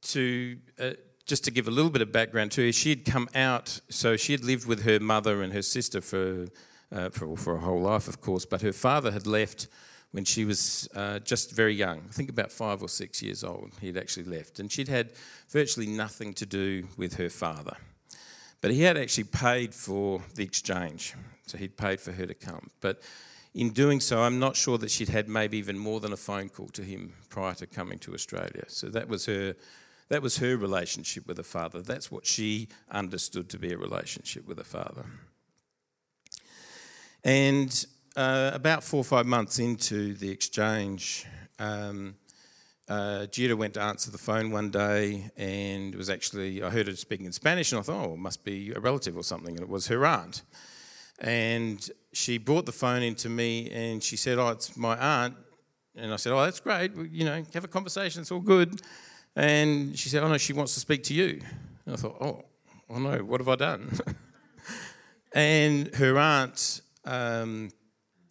to 0.03 0.57
uh, 0.79 0.91
just 1.27 1.45
to 1.45 1.51
give 1.51 1.69
a 1.69 1.71
little 1.71 1.91
bit 1.91 2.03
of 2.03 2.13
background 2.13 2.53
to 2.53 2.67
her, 2.67 2.73
she 2.73 2.91
had 2.91 3.05
come 3.05 3.29
out, 3.35 3.81
so 3.89 4.17
she 4.17 4.33
had 4.33 4.45
lived 4.45 4.67
with 4.67 4.83
her 4.85 5.01
mother 5.01 5.43
and 5.43 5.53
her 5.53 5.63
sister 5.63 6.01
for, 6.01 6.47
uh, 6.91 7.11
for, 7.11 7.37
for 7.37 7.55
a 7.55 7.61
whole 7.61 7.81
life, 7.81 8.09
of 8.09 8.21
course, 8.21 8.45
but 8.45 8.61
her 8.61 8.73
father 8.73 9.11
had 9.13 9.27
left 9.27 9.69
when 10.11 10.25
she 10.25 10.45
was 10.45 10.89
uh, 10.95 11.19
just 11.21 11.53
very 11.53 11.75
young, 11.75 12.03
I 12.09 12.13
think 12.13 12.29
about 12.29 12.53
five 12.53 12.83
or 12.83 12.89
six 12.89 13.23
years 13.23 13.43
old, 13.43 13.73
he 13.81 13.87
had 13.87 13.97
actually 13.97 14.25
left. 14.25 14.61
And 14.61 14.71
she'd 14.71 14.89
had 14.89 15.13
virtually 15.49 15.87
nothing 15.87 16.35
to 16.35 16.45
do 16.45 16.87
with 16.99 17.15
her 17.15 17.31
father. 17.31 17.79
But 18.63 18.71
he 18.71 18.83
had 18.83 18.97
actually 18.97 19.25
paid 19.25 19.75
for 19.75 20.23
the 20.37 20.45
exchange, 20.45 21.15
so 21.47 21.59
he'd 21.59 21.77
paid 21.77 22.01
for 22.01 22.13
her 22.13 22.27
to 22.27 22.35
come. 22.35 22.71
But 22.81 23.03
in 23.55 23.71
doing 23.71 24.01
so, 24.01 24.23
I'm 24.23 24.39
not 24.39 24.57
sure 24.57 24.79
that 24.79 24.91
she'd 24.91 25.09
had 25.09 25.29
maybe 25.29 25.59
even 25.59 25.77
more 25.77 26.01
than 26.01 26.13
a 26.13 26.17
phone 26.17 26.49
call 26.49 26.69
to 26.69 26.83
him 26.83 27.13
prior 27.29 27.55
to 27.55 27.67
coming 27.67 27.99
to 27.99 28.15
Australia. 28.15 28.65
So 28.69 28.89
that 28.91 29.09
was 29.09 29.27
her, 29.27 29.57
that 30.09 30.23
was 30.23 30.39
her 30.39 30.57
relationship 30.57 31.27
with 31.27 31.41
a 31.41 31.45
father. 31.45 31.83
That's 31.83 32.11
what 32.11 32.25
she 32.25 32.69
understood 32.89 33.51
to 33.51 33.59
be 33.59 33.73
a 33.73 33.77
relationship 33.77 34.47
with 34.47 34.61
a 34.61 34.65
father. 34.65 35.07
And 37.25 37.87
uh, 38.17 38.53
about 38.55 38.85
four 38.85 39.01
or 39.01 39.05
five 39.05 39.27
months 39.27 39.59
into 39.59 40.15
the 40.15 40.31
exchange, 40.31 41.27
um, 41.59 42.15
uh, 42.93 43.27
Judah 43.27 43.57
went 43.57 43.75
to 43.75 43.81
answer 43.81 44.11
the 44.11 44.19
phone 44.19 44.51
one 44.51 44.71
day, 44.71 45.31
and 45.37 45.95
was 45.95 46.11
actually 46.11 46.63
I 46.63 46.71
heard 46.71 46.87
her 46.89 46.97
speaking 46.97 47.27
in 47.27 47.33
Spanish, 47.33 47.73
and 47.73 47.79
I 47.79 47.83
thought, 47.83 48.07
oh, 48.07 48.15
it 48.15 48.19
must 48.19 48.45
be 48.45 48.73
a 48.73 48.81
relative 48.81 49.17
or 49.17 49.25
something, 49.25 49.55
and 49.55 49.61
it 49.61 49.69
was 49.69 49.87
her 49.87 50.05
aunt. 50.05 50.43
And 51.23 51.89
she 52.13 52.39
brought 52.39 52.67
the 52.67 52.73
phone 52.73 53.03
into 53.03 53.29
me 53.29 53.71
and 53.71 54.03
she 54.03 54.17
said, 54.17 54.39
Oh, 54.39 54.49
it's 54.49 54.77
my 54.77 54.97
aunt. 54.97 55.37
And 55.95 56.13
I 56.13 56.17
said, 56.17 56.33
Oh, 56.33 56.43
that's 56.43 56.61
great. 56.61 56.93
You 56.97 57.25
know, 57.25 57.45
have 57.55 57.65
a 57.65 57.69
conversation. 57.69 58.23
It's 58.23 58.33
all 58.33 58.41
good. 58.41 58.83
And 59.37 59.97
she 59.97 60.09
said, 60.09 60.23
Oh, 60.23 60.29
no, 60.29 60.37
she 60.37 60.53
wants 60.53 60.75
to 60.75 60.81
speak 60.81 61.05
to 61.05 61.15
you. 61.15 61.41
And 61.87 61.95
I 61.95 61.97
thought, 61.97 62.17
Oh, 62.21 62.43
oh 62.91 62.99
no, 62.99 63.19
what 63.19 63.41
have 63.41 63.49
I 63.49 63.57
done? 63.57 63.99
and 65.33 65.95
her 65.95 66.19
aunt 66.19 66.81
um, 67.05 67.71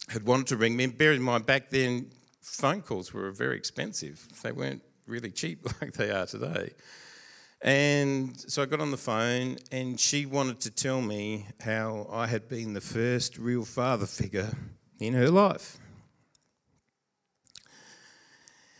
had 0.09 0.25
wanted 0.25 0.47
to 0.47 0.57
ring 0.57 0.75
me. 0.75 0.83
And 0.83 0.97
bear 0.97 1.13
in 1.13 1.21
mind, 1.21 1.45
back 1.45 1.69
then, 1.69 2.11
phone 2.41 2.81
calls 2.81 3.13
were 3.13 3.31
very 3.31 3.55
expensive. 3.55 4.27
They 4.43 4.51
weren't 4.51 4.83
really 5.07 5.31
cheap 5.31 5.65
like 5.81 5.93
they 5.93 6.11
are 6.11 6.25
today. 6.25 6.71
And 7.61 8.39
so 8.39 8.63
I 8.63 8.65
got 8.65 8.79
on 8.81 8.89
the 8.89 8.97
phone, 8.97 9.57
and 9.71 9.99
she 9.99 10.25
wanted 10.25 10.59
to 10.61 10.71
tell 10.71 10.99
me 10.99 11.47
how 11.63 12.07
I 12.11 12.25
had 12.25 12.49
been 12.49 12.73
the 12.73 12.81
first 12.81 13.37
real 13.37 13.65
father 13.65 14.07
figure 14.07 14.49
in 14.99 15.13
her 15.13 15.29
life. 15.29 15.77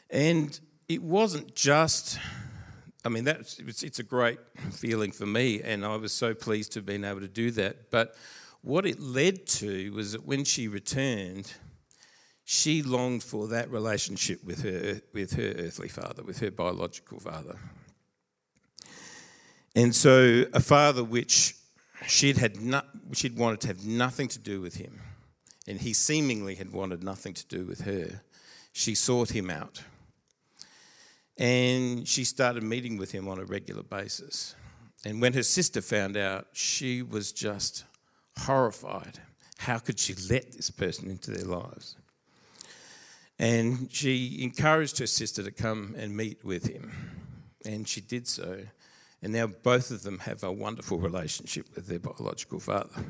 And 0.10 0.60
it 0.89 1.03
wasn't 1.03 1.56
just, 1.56 2.18
I 3.06 3.10
mean, 3.10 3.24
that's, 3.24 3.60
it's, 3.60 3.84
it's 3.84 4.00
a 4.00 4.03
great 4.03 4.39
feeling 4.72 5.12
for 5.12 5.27
me, 5.27 5.62
and 5.62 5.86
I 5.86 5.96
was 5.98 6.12
so 6.12 6.34
pleased 6.34 6.72
to 6.74 6.80
have 6.80 6.86
been 6.86 7.06
able 7.06 7.22
to 7.22 7.27
do 7.27 7.51
that. 7.51 7.91
But 7.91 8.15
what 8.62 8.88
it 8.88 9.00
led 9.00 9.46
to 9.48 9.91
was 9.91 10.13
that 10.13 10.25
when 10.25 10.44
she 10.44 10.68
returned, 10.68 11.53
she 12.53 12.84
longed 12.84 13.24
for 13.24 13.48
that 13.48 13.72
relationship 13.72 14.43
with 14.43 14.62
her, 14.62 15.00
with 15.13 15.31
her 15.31 15.53
earthly 15.58 15.88
father, 15.88 16.22
with 16.22 16.39
her 16.39 16.51
biological 16.51 17.17
father. 17.17 17.58
And 19.74 19.96
so 19.96 20.43
a 20.51 20.60
father 20.60 21.01
which 21.01 21.55
she'd, 22.08 22.36
had 22.36 22.60
not, 22.60 22.88
she'd 23.13 23.38
wanted 23.38 23.62
to 23.62 23.67
have 23.67 23.86
nothing 23.86 24.27
to 24.27 24.38
do 24.38 24.60
with 24.60 24.75
him, 24.75 25.00
and 25.65 25.79
he 25.79 25.93
seemingly 25.93 26.55
had 26.55 26.74
wanted 26.74 27.05
nothing 27.05 27.34
to 27.36 27.48
do 27.48 27.63
with 27.63 27.86
her, 27.86 28.22
she 28.74 28.96
sought 28.96 29.29
him 29.29 29.50
out. 29.50 29.81
And 31.38 32.05
she 32.05 32.25
started 32.25 32.63
meeting 32.63 32.98
with 32.98 33.13
him 33.13 33.29
on 33.29 33.39
a 33.39 33.46
regular 33.46 33.84
basis. 33.84 34.55
And 35.05 35.22
when 35.22 35.31
her 35.34 35.43
sister 35.43 35.79
found 35.79 36.17
out, 36.17 36.48
she 36.51 37.01
was 37.01 37.31
just 37.31 37.86
horrified. 38.39 39.20
How 39.58 39.79
could 39.79 39.98
she 39.98 40.15
let 40.29 40.51
this 40.51 40.70
person 40.70 41.10
into 41.10 41.31
their 41.31 41.46
lives? 41.46 41.96
And 43.41 43.91
she 43.91 44.43
encouraged 44.43 45.00
her 45.00 45.07
sister 45.07 45.41
to 45.41 45.50
come 45.50 45.95
and 45.97 46.15
meet 46.15 46.45
with 46.45 46.67
him. 46.67 46.91
And 47.65 47.88
she 47.88 47.99
did 47.99 48.27
so. 48.27 48.60
And 49.23 49.34
now 49.34 49.47
both 49.47 49.89
of 49.89 50.04
them 50.04 50.19
have 50.19 50.43
a 50.43 50.51
wonderful 50.51 50.99
relationship 50.99 51.65
with 51.75 51.88
their 51.88 51.97
biological 51.97 52.60
father. 52.60 53.04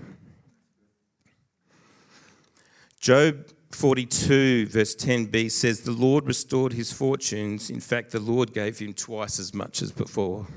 Job 3.02 3.46
42, 3.72 4.67
verse 4.67 4.96
10b 4.96 5.52
says, 5.52 5.82
The 5.82 5.91
Lord 5.91 6.26
restored 6.28 6.72
his 6.72 6.94
fortunes. 6.94 7.70
In 7.70 7.82
fact, 7.82 8.12
the 8.12 8.20
Lord 8.22 8.54
gave 8.54 8.80
him 8.80 8.94
twice 8.94 9.38
as 9.38 9.54
much 9.54 9.82
as 9.82 9.91
before. 9.91 10.48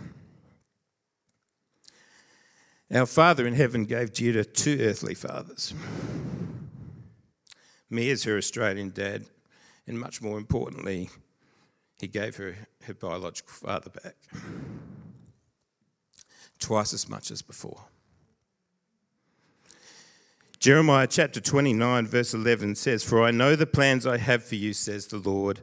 Our 2.95 3.07
Father 3.07 3.45
in 3.45 3.55
heaven 3.55 3.87
gave 3.87 4.13
Judah 4.13 4.45
two 4.45 4.79
earthly 4.81 5.15
fathers 5.15 5.75
me 7.95 8.11
as 8.11 8.25
her 8.25 8.37
Australian 8.37 8.91
dad, 8.91 9.25
and 9.87 9.99
much 9.99 10.23
more 10.23 10.39
importantly, 10.39 11.11
he 11.99 12.07
gave 12.07 12.37
her 12.37 12.57
her 12.85 12.95
biological 12.95 13.53
father 13.53 13.91
back 13.91 14.17
twice 16.59 16.95
as 16.95 17.09
much 17.09 17.31
as 17.31 17.43
before. 17.43 17.85
Jeremiah 20.59 21.07
chapter 21.07 21.41
29, 21.41 22.07
verse 22.07 22.33
11 22.33 22.77
says, 22.77 23.05
For 23.05 23.23
I 23.23 23.31
know 23.31 23.55
the 23.55 23.67
plans 23.67 24.07
I 24.07 24.17
have 24.17 24.43
for 24.43 24.55
you, 24.55 24.73
says 24.73 25.07
the 25.07 25.19
Lord. 25.19 25.63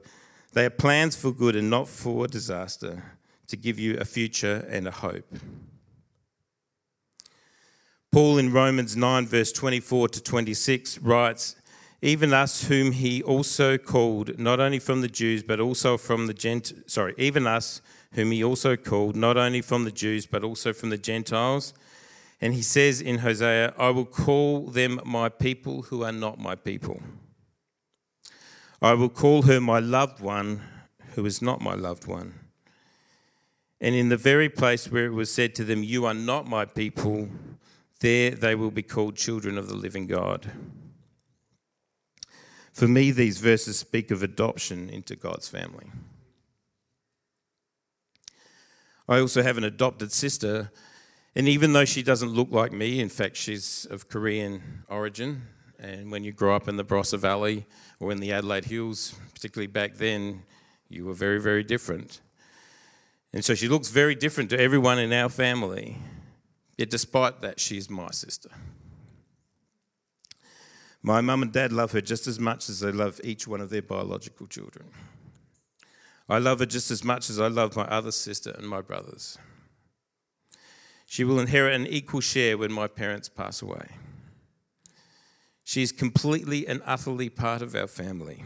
They 0.53 0.65
are 0.65 0.69
plans 0.69 1.15
for 1.15 1.31
good 1.31 1.55
and 1.55 1.71
not 1.71 1.87
for 1.87 2.27
disaster, 2.27 3.17
to 3.47 3.57
give 3.57 3.79
you 3.79 3.97
a 3.97 4.05
future 4.05 4.67
and 4.69 4.87
a 4.87 4.91
hope. 4.91 5.25
Paul 8.11 8.37
in 8.37 8.53
Romans 8.53 8.95
9, 8.95 9.25
verse 9.25 9.51
24 9.51 10.09
to 10.09 10.21
26 10.21 10.99
writes, 10.99 11.55
Even 12.01 12.33
us 12.33 12.63
whom 12.63 12.93
he 12.93 13.21
also 13.21 13.77
called, 13.77 14.39
not 14.39 14.59
only 14.59 14.79
from 14.79 15.01
the 15.01 15.07
Jews, 15.07 15.43
but 15.43 15.59
also 15.59 15.97
from 15.97 16.25
the 16.25 16.33
Gent, 16.33 16.73
sorry, 16.87 17.13
even 17.17 17.45
us 17.45 17.81
whom 18.13 18.31
he 18.31 18.43
also 18.43 18.75
called, 18.75 19.15
not 19.15 19.37
only 19.37 19.61
from 19.61 19.83
the 19.83 19.91
Jews, 19.91 20.25
but 20.25 20.43
also 20.43 20.73
from 20.73 20.89
the 20.89 20.97
Gentiles. 20.97 21.73
And 22.41 22.55
he 22.55 22.63
says 22.63 23.01
in 23.01 23.19
Hosea, 23.19 23.75
I 23.77 23.89
will 23.91 24.05
call 24.05 24.65
them 24.65 24.99
my 25.05 25.29
people 25.29 25.83
who 25.83 26.03
are 26.03 26.11
not 26.11 26.39
my 26.39 26.55
people. 26.55 27.01
I 28.81 28.95
will 28.95 29.09
call 29.09 29.43
her 29.43 29.61
my 29.61 29.77
loved 29.77 30.19
one 30.19 30.63
who 31.13 31.25
is 31.25 31.39
not 31.39 31.61
my 31.61 31.75
loved 31.75 32.07
one. 32.07 32.33
And 33.79 33.93
in 33.93 34.09
the 34.09 34.17
very 34.17 34.49
place 34.49 34.91
where 34.91 35.05
it 35.05 35.13
was 35.13 35.31
said 35.31 35.53
to 35.55 35.63
them, 35.63 35.83
You 35.83 36.05
are 36.05 36.15
not 36.15 36.47
my 36.47 36.65
people, 36.65 37.29
there 37.99 38.31
they 38.31 38.55
will 38.55 38.71
be 38.71 38.83
called 38.83 39.15
children 39.15 39.57
of 39.57 39.67
the 39.67 39.75
living 39.75 40.07
God. 40.07 40.51
For 42.73 42.87
me, 42.87 43.11
these 43.11 43.39
verses 43.39 43.77
speak 43.77 44.11
of 44.11 44.23
adoption 44.23 44.89
into 44.89 45.15
God's 45.15 45.47
family. 45.47 45.91
I 49.07 49.19
also 49.19 49.43
have 49.43 49.57
an 49.57 49.65
adopted 49.65 50.11
sister, 50.11 50.71
and 51.35 51.47
even 51.47 51.73
though 51.73 51.85
she 51.85 52.01
doesn't 52.01 52.29
look 52.29 52.51
like 52.51 52.71
me, 52.71 52.99
in 52.99 53.09
fact, 53.09 53.35
she's 53.35 53.85
of 53.89 54.07
Korean 54.07 54.83
origin. 54.87 55.43
And 55.79 56.11
when 56.11 56.23
you 56.23 56.31
grow 56.31 56.55
up 56.55 56.67
in 56.67 56.77
the 56.77 56.85
Barossa 56.85 57.17
Valley 57.17 57.65
or 57.99 58.11
in 58.11 58.19
the 58.19 58.31
Adelaide 58.31 58.65
Hills, 58.65 59.15
particularly 59.33 59.67
back 59.67 59.95
then, 59.95 60.43
you 60.87 61.05
were 61.05 61.13
very, 61.13 61.41
very 61.41 61.63
different. 61.63 62.21
And 63.33 63.43
so 63.43 63.55
she 63.55 63.67
looks 63.67 63.89
very 63.89 64.13
different 64.13 64.49
to 64.51 64.59
everyone 64.59 64.99
in 64.99 65.11
our 65.11 65.29
family. 65.29 65.97
Yet, 66.77 66.89
despite 66.89 67.41
that, 67.41 67.59
she's 67.59 67.89
my 67.89 68.11
sister. 68.11 68.49
My 71.03 71.21
mum 71.21 71.41
and 71.41 71.51
dad 71.51 71.71
love 71.71 71.93
her 71.93 72.01
just 72.01 72.27
as 72.27 72.39
much 72.39 72.69
as 72.69 72.79
they 72.79 72.91
love 72.91 73.19
each 73.23 73.47
one 73.47 73.61
of 73.61 73.69
their 73.69 73.81
biological 73.81 74.47
children. 74.47 74.87
I 76.29 76.37
love 76.37 76.59
her 76.59 76.65
just 76.65 76.91
as 76.91 77.03
much 77.03 77.29
as 77.29 77.39
I 77.39 77.47
love 77.47 77.75
my 77.75 77.85
other 77.85 78.11
sister 78.11 78.51
and 78.51 78.67
my 78.67 78.81
brothers. 78.81 79.37
She 81.05 81.23
will 81.23 81.39
inherit 81.39 81.73
an 81.73 81.87
equal 81.87 82.21
share 82.21 82.57
when 82.57 82.71
my 82.71 82.87
parents 82.87 83.27
pass 83.27 83.61
away. 83.61 83.87
She 85.63 85.81
is 85.81 85.91
completely 85.91 86.67
and 86.67 86.81
utterly 86.85 87.29
part 87.29 87.61
of 87.61 87.75
our 87.75 87.87
family. 87.87 88.43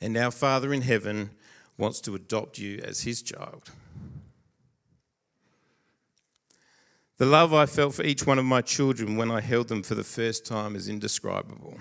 And 0.00 0.16
our 0.16 0.30
Father 0.30 0.72
in 0.72 0.82
heaven 0.82 1.30
wants 1.76 2.00
to 2.02 2.14
adopt 2.14 2.58
you 2.58 2.80
as 2.82 3.02
his 3.02 3.20
child. 3.20 3.70
The 7.18 7.26
love 7.26 7.54
I 7.54 7.64
felt 7.64 7.94
for 7.94 8.02
each 8.02 8.26
one 8.26 8.38
of 8.38 8.44
my 8.44 8.60
children 8.60 9.16
when 9.16 9.30
I 9.30 9.40
held 9.40 9.68
them 9.68 9.82
for 9.82 9.94
the 9.94 10.04
first 10.04 10.44
time 10.44 10.76
is 10.76 10.86
indescribable. 10.86 11.78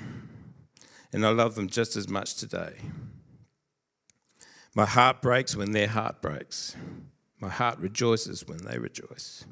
And 1.11 1.25
I 1.25 1.29
love 1.29 1.55
them 1.55 1.67
just 1.67 1.97
as 1.97 2.07
much 2.07 2.35
today. 2.35 2.75
My 4.73 4.85
heart 4.85 5.21
breaks 5.21 5.55
when 5.55 5.71
their 5.71 5.87
heart 5.87 6.21
breaks. 6.21 6.77
My 7.41 7.49
heart 7.49 7.79
rejoices 7.79 8.47
when 8.47 8.59
they 8.59 8.77
rejoice. 8.77 9.45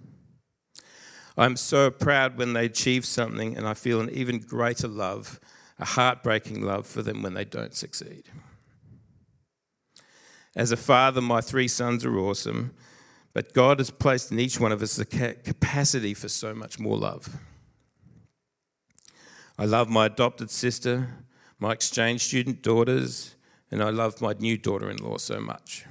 I'm 1.37 1.57
so 1.57 1.91
proud 1.91 2.37
when 2.37 2.53
they 2.53 2.65
achieve 2.65 3.05
something, 3.05 3.57
and 3.57 3.67
I 3.67 3.73
feel 3.73 3.99
an 3.99 4.09
even 4.11 4.39
greater 4.39 4.87
love, 4.87 5.39
a 5.79 5.85
heartbreaking 5.85 6.61
love 6.61 6.87
for 6.87 7.01
them 7.01 7.23
when 7.23 7.33
they 7.33 7.45
don't 7.45 7.73
succeed. 7.73 8.25
As 10.55 10.71
a 10.71 10.77
father, 10.77 11.21
my 11.21 11.41
three 11.41 11.67
sons 11.67 12.05
are 12.05 12.17
awesome, 12.17 12.73
But 13.33 13.53
God 13.53 13.79
has 13.79 13.89
placed 13.89 14.31
in 14.31 14.39
each 14.39 14.59
one 14.59 14.71
of 14.71 14.81
us 14.81 14.95
the 14.95 15.05
capacity 15.05 16.13
for 16.13 16.29
so 16.29 16.53
much 16.53 16.79
more 16.79 16.97
love. 16.97 17.37
I 19.57 19.65
love 19.65 19.89
my 19.89 20.05
adopted 20.05 20.51
sister, 20.51 21.09
my 21.59 21.71
exchange 21.71 22.21
student 22.21 22.61
daughters, 22.61 23.35
and 23.71 23.81
I 23.81 23.89
love 23.89 24.21
my 24.21 24.33
new 24.33 24.57
daughter 24.57 24.89
in 24.89 24.97
law 24.97 25.17
so 25.17 25.39
much. 25.39 25.85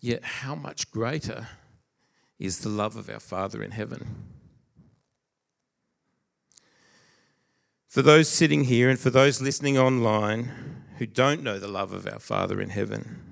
Yet, 0.00 0.24
how 0.24 0.54
much 0.54 0.90
greater 0.90 1.48
is 2.38 2.60
the 2.60 2.68
love 2.68 2.96
of 2.96 3.08
our 3.08 3.20
Father 3.20 3.62
in 3.62 3.70
heaven? 3.70 4.24
For 7.88 8.02
those 8.02 8.28
sitting 8.28 8.64
here 8.64 8.90
and 8.90 8.98
for 8.98 9.10
those 9.10 9.40
listening 9.40 9.78
online 9.78 10.84
who 10.98 11.06
don't 11.06 11.42
know 11.42 11.58
the 11.58 11.68
love 11.68 11.92
of 11.92 12.06
our 12.06 12.18
Father 12.18 12.60
in 12.60 12.70
heaven, 12.70 13.25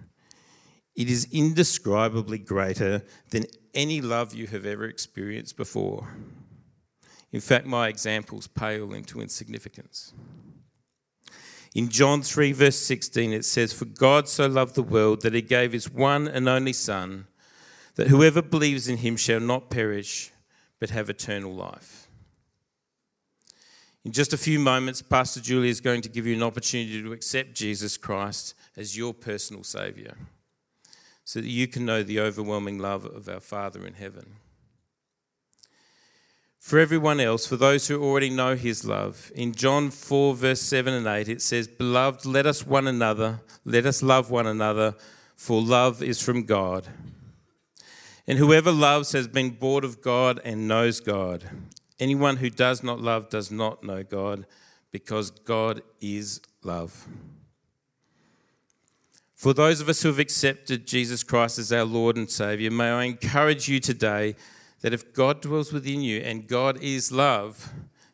it 0.94 1.11
is 1.11 1.26
indescribably 1.33 2.38
greater 2.38 3.02
than 3.30 3.46
any 3.74 4.00
love 4.00 4.35
you 4.35 4.46
have 4.46 4.64
ever 4.64 4.85
experienced 4.85 5.57
before. 5.57 6.09
In 7.33 7.40
fact, 7.40 7.66
my 7.66 7.88
examples 7.88 8.46
pale 8.46 8.94
into 8.94 9.20
insignificance. 9.20 10.12
In 11.74 11.88
John 11.88 12.22
3, 12.22 12.52
verse 12.52 12.78
16, 12.78 13.33
it 13.33 13.44
says, 13.44 13.72
For 13.72 13.87
God 13.87 14.28
so 14.28 14.46
loved 14.46 14.76
the 14.76 14.83
world 14.83 15.22
that 15.22 15.35
he 15.35 15.42
gave 15.42 15.72
his 15.72 15.90
one 15.90 16.28
and 16.28 16.48
only 16.48 16.72
Son, 16.72 17.26
that 17.96 18.09
whoever 18.09 18.40
believes 18.40 18.87
in 18.87 18.98
him 18.98 19.16
shall 19.16 19.40
not 19.40 19.70
perish, 19.70 20.30
but 20.78 20.90
have 20.90 21.11
eternal 21.11 21.52
life. 21.52 22.09
In 24.04 24.12
just 24.12 24.33
a 24.33 24.38
few 24.38 24.61
moments, 24.61 25.02
Pastor 25.02 25.40
Julie 25.40 25.70
is 25.70 25.80
going 25.80 26.02
to 26.02 26.09
give 26.09 26.26
you 26.26 26.37
an 26.37 26.42
opportunity 26.42 27.02
to 27.02 27.12
accept 27.12 27.54
Jesus 27.54 27.96
Christ 27.96 28.54
as 28.76 28.96
your 28.96 29.14
personal 29.14 29.64
Saviour, 29.64 30.12
so 31.24 31.40
that 31.40 31.48
you 31.48 31.66
can 31.66 31.87
know 31.87 32.02
the 32.02 32.20
overwhelming 32.20 32.78
love 32.78 33.04
of 33.04 33.28
our 33.28 33.40
Father 33.40 33.87
in 33.87 33.94
heaven. 33.94 34.37
For 36.64 36.78
everyone 36.78 37.20
else, 37.20 37.46
for 37.46 37.56
those 37.56 37.88
who 37.88 38.02
already 38.02 38.30
know 38.30 38.56
his 38.56 38.87
love, 38.87 39.30
in 39.34 39.52
John 39.52 39.90
4, 39.90 40.34
verse 40.34 40.62
7 40.62 40.94
and 40.94 41.06
8, 41.06 41.28
it 41.28 41.42
says, 41.42 41.68
Beloved, 41.68 42.24
let 42.24 42.46
us 42.46 42.66
one 42.66 42.87
another, 42.87 43.40
let 43.66 43.84
us 43.84 44.02
love 44.02 44.30
one 44.30 44.46
another, 44.46 44.94
for 45.37 45.60
love 45.60 46.02
is 46.02 46.22
from 46.22 46.44
God. 46.44 46.88
And 48.26 48.38
whoever 48.38 48.72
loves 48.72 49.12
has 49.12 49.28
been 49.28 49.50
born 49.50 49.84
of 49.84 50.00
God 50.00 50.40
and 50.42 50.66
knows 50.66 51.00
God. 51.00 51.44
Anyone 52.00 52.38
who 52.38 52.48
does 52.48 52.82
not 52.82 52.98
love 52.98 53.28
does 53.28 53.50
not 53.50 53.84
know 53.84 54.02
God, 54.02 54.46
because 54.90 55.30
God 55.30 55.82
is 56.00 56.40
love. 56.62 57.06
For 59.44 59.52
those 59.52 59.83
of 59.83 59.90
us 59.90 60.00
who 60.00 60.09
have 60.09 60.18
accepted 60.18 60.87
Jesus 60.87 61.22
Christ 61.22 61.59
as 61.59 61.70
our 61.70 61.85
Lord 61.85 62.16
and 62.16 62.30
Saviour, 62.30 62.70
may 62.70 62.88
I 62.88 63.04
encourage 63.04 63.68
you 63.68 63.78
today 63.78 64.37
that 64.80 64.94
if 64.94 65.12
God 65.12 65.42
dwells 65.42 65.70
within 65.70 66.00
you 66.00 66.20
and 66.20 66.48
God 66.48 66.78
is 66.80 67.12
love, 67.12 67.70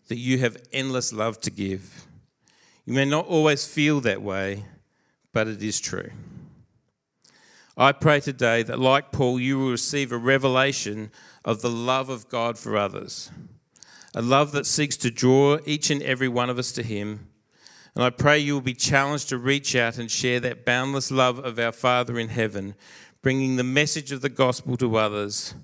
that 0.08 0.18
you 0.18 0.38
have 0.38 0.56
endless 0.72 1.12
love 1.12 1.40
to 1.42 1.50
give. 1.52 2.04
You 2.84 2.94
may 2.94 3.04
not 3.04 3.28
always 3.28 3.64
feel 3.64 4.00
that 4.00 4.22
way, 4.22 4.64
but 5.32 5.46
it 5.46 5.62
is 5.62 5.78
true. 5.78 6.10
I 7.76 7.92
pray 7.92 8.18
today 8.18 8.64
that, 8.64 8.80
like 8.80 9.12
Paul, 9.12 9.38
you 9.38 9.56
will 9.60 9.70
receive 9.70 10.10
a 10.10 10.18
revelation 10.18 11.12
of 11.44 11.62
the 11.62 11.70
love 11.70 12.08
of 12.08 12.28
God 12.28 12.58
for 12.58 12.76
others, 12.76 13.30
a 14.16 14.20
love 14.20 14.50
that 14.50 14.66
seeks 14.66 14.96
to 14.96 15.12
draw 15.12 15.58
each 15.64 15.90
and 15.90 16.02
every 16.02 16.26
one 16.26 16.50
of 16.50 16.58
us 16.58 16.72
to 16.72 16.82
Him. 16.82 17.29
And 17.94 18.04
I 18.04 18.10
pray 18.10 18.38
you 18.38 18.54
will 18.54 18.60
be 18.60 18.74
challenged 18.74 19.28
to 19.30 19.38
reach 19.38 19.74
out 19.74 19.98
and 19.98 20.10
share 20.10 20.40
that 20.40 20.64
boundless 20.64 21.10
love 21.10 21.38
of 21.38 21.58
our 21.58 21.72
Father 21.72 22.18
in 22.18 22.28
heaven, 22.28 22.74
bringing 23.22 23.56
the 23.56 23.64
message 23.64 24.12
of 24.12 24.20
the 24.20 24.28
gospel 24.28 24.76
to 24.76 24.96
others 24.96 25.54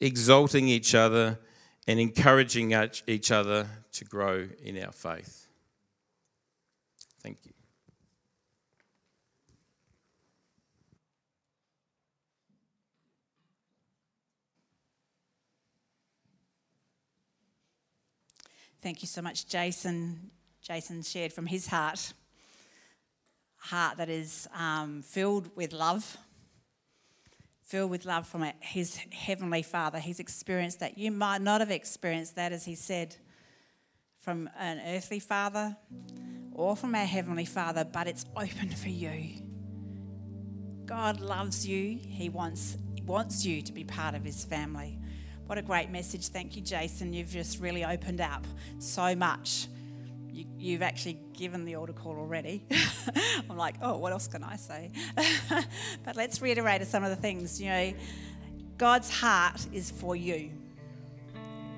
exalting 0.00 0.66
each 0.66 0.94
other, 0.94 1.38
and 1.86 2.00
encouraging 2.00 2.72
each 3.06 3.30
other 3.30 3.66
to 3.92 4.04
grow 4.04 4.48
in 4.62 4.82
our 4.82 4.92
faith. 4.92 5.46
Thank 7.22 7.38
you. 7.44 7.52
Thank 18.82 19.02
you 19.02 19.08
so 19.08 19.20
much, 19.20 19.46
Jason. 19.46 20.30
Jason 20.62 21.02
shared 21.02 21.32
from 21.32 21.46
his 21.46 21.66
heart, 21.66 22.12
heart 23.56 23.96
that 23.98 24.08
is 24.08 24.48
um, 24.54 25.02
filled 25.02 25.54
with 25.56 25.72
love 25.72 26.16
filled 27.70 27.90
with 27.92 28.04
love 28.04 28.26
from 28.26 28.44
his 28.58 28.96
heavenly 29.12 29.62
Father. 29.62 30.00
He's 30.00 30.18
experienced 30.18 30.80
that. 30.80 30.98
You 30.98 31.12
might 31.12 31.40
not 31.40 31.60
have 31.60 31.70
experienced 31.70 32.34
that, 32.34 32.50
as 32.50 32.64
he 32.64 32.74
said, 32.74 33.14
from 34.18 34.50
an 34.58 34.80
earthly 34.84 35.20
Father 35.20 35.76
or 36.52 36.74
from 36.74 36.96
our 36.96 37.04
heavenly 37.04 37.44
Father, 37.44 37.84
but 37.84 38.08
it's 38.08 38.24
open 38.36 38.70
for 38.70 38.88
you. 38.88 39.40
God 40.84 41.20
loves 41.20 41.64
you. 41.64 42.00
He 42.02 42.28
wants, 42.28 42.76
wants 43.06 43.46
you 43.46 43.62
to 43.62 43.72
be 43.72 43.84
part 43.84 44.16
of 44.16 44.24
his 44.24 44.44
family. 44.44 44.98
What 45.46 45.56
a 45.56 45.62
great 45.62 45.90
message. 45.90 46.26
Thank 46.26 46.56
you, 46.56 46.62
Jason. 46.62 47.12
You've 47.12 47.30
just 47.30 47.60
really 47.60 47.84
opened 47.84 48.20
up 48.20 48.48
so 48.80 49.14
much 49.14 49.68
you, 50.60 50.72
have 50.74 50.82
actually 50.82 51.18
given 51.32 51.64
the 51.64 51.76
altar 51.76 51.92
call 51.92 52.16
already. 52.16 52.62
I'm 53.50 53.56
like, 53.56 53.76
oh, 53.82 53.96
what 53.96 54.12
else 54.12 54.28
can 54.28 54.44
I 54.44 54.56
say? 54.56 54.90
but 56.04 56.16
let's 56.16 56.42
reiterate 56.42 56.86
some 56.86 57.02
of 57.02 57.10
the 57.10 57.16
things. 57.16 57.60
You 57.60 57.68
know, 57.68 57.92
God's 58.78 59.10
heart 59.10 59.66
is 59.72 59.90
for 59.90 60.14
you, 60.14 60.50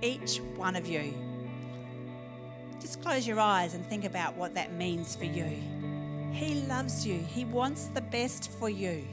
each 0.02 0.38
one 0.56 0.76
of 0.76 0.86
you. 0.86 1.14
Just 2.80 3.00
close 3.02 3.26
your 3.26 3.38
eyes 3.38 3.74
and 3.74 3.86
think 3.86 4.04
about 4.04 4.36
what 4.36 4.54
that 4.54 4.72
means 4.72 5.14
for 5.14 5.24
you. 5.24 5.46
He 6.32 6.54
loves 6.62 7.06
you, 7.06 7.18
He 7.20 7.44
wants 7.44 7.86
the 7.86 8.00
best 8.00 8.50
for 8.52 8.68
you. 8.68 9.06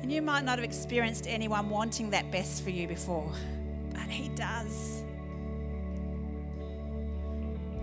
And 0.00 0.10
you 0.10 0.22
might 0.22 0.44
not 0.44 0.58
have 0.58 0.64
experienced 0.64 1.26
anyone 1.28 1.68
wanting 1.68 2.10
that 2.10 2.30
best 2.30 2.64
for 2.64 2.70
you 2.70 2.88
before, 2.88 3.30
but 3.92 4.08
He 4.08 4.28
does. 4.30 5.04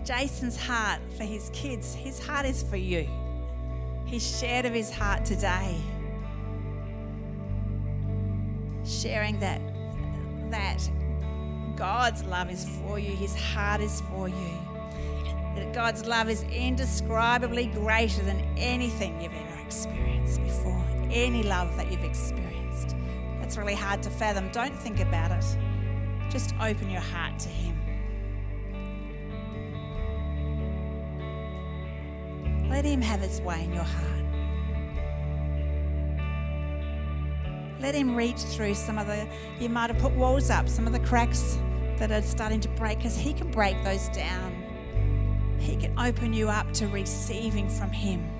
Jason's 0.07 0.55
heart 0.55 1.01
for 1.17 1.25
his 1.25 1.49
kids, 1.51 1.93
his 1.93 2.17
heart 2.17 2.45
is 2.45 2.63
for 2.63 2.77
you. 2.77 3.09
He 4.05 4.19
shared 4.19 4.65
of 4.65 4.71
his 4.73 4.89
heart 4.89 5.25
today. 5.25 5.75
Sharing 8.85 9.37
that 9.41 9.59
that 10.49 10.89
God's 11.75 12.23
love 12.23 12.49
is 12.49 12.69
for 12.79 12.97
you, 12.97 13.13
his 13.17 13.35
heart 13.35 13.81
is 13.81 13.99
for 14.09 14.29
you. 14.29 14.57
That 15.57 15.73
God's 15.73 16.05
love 16.05 16.29
is 16.29 16.43
indescribably 16.43 17.65
greater 17.65 18.23
than 18.23 18.39
anything 18.57 19.19
you've 19.21 19.33
ever 19.33 19.61
experienced 19.61 20.41
before, 20.41 20.85
any 21.11 21.43
love 21.43 21.75
that 21.75 21.91
you've 21.91 22.05
experienced. 22.05 22.95
That's 23.41 23.57
really 23.57 23.75
hard 23.75 24.01
to 24.03 24.09
fathom. 24.09 24.49
Don't 24.53 24.73
think 24.73 25.01
about 25.01 25.31
it. 25.31 25.57
Just 26.29 26.55
open 26.61 26.89
your 26.89 27.01
heart 27.01 27.37
to 27.39 27.49
him. 27.49 27.76
Him 32.87 33.01
have 33.01 33.21
His 33.21 33.41
way 33.41 33.63
in 33.63 33.73
your 33.73 33.83
heart. 33.83 34.07
Let 37.79 37.93
Him 37.93 38.15
reach 38.15 38.39
through 38.39 38.73
some 38.73 38.97
of 38.97 39.07
the, 39.07 39.27
you 39.59 39.69
might 39.69 39.89
have 39.89 39.99
put 39.99 40.13
walls 40.13 40.49
up, 40.49 40.67
some 40.67 40.87
of 40.87 40.93
the 40.93 40.99
cracks 40.99 41.59
that 41.97 42.11
are 42.11 42.21
starting 42.21 42.59
to 42.61 42.69
break, 42.69 42.97
because 42.97 43.17
He 43.17 43.33
can 43.33 43.51
break 43.51 43.83
those 43.83 44.09
down. 44.09 44.63
He 45.59 45.75
can 45.75 45.97
open 45.99 46.33
you 46.33 46.49
up 46.49 46.71
to 46.73 46.87
receiving 46.87 47.69
from 47.69 47.91
Him. 47.91 48.33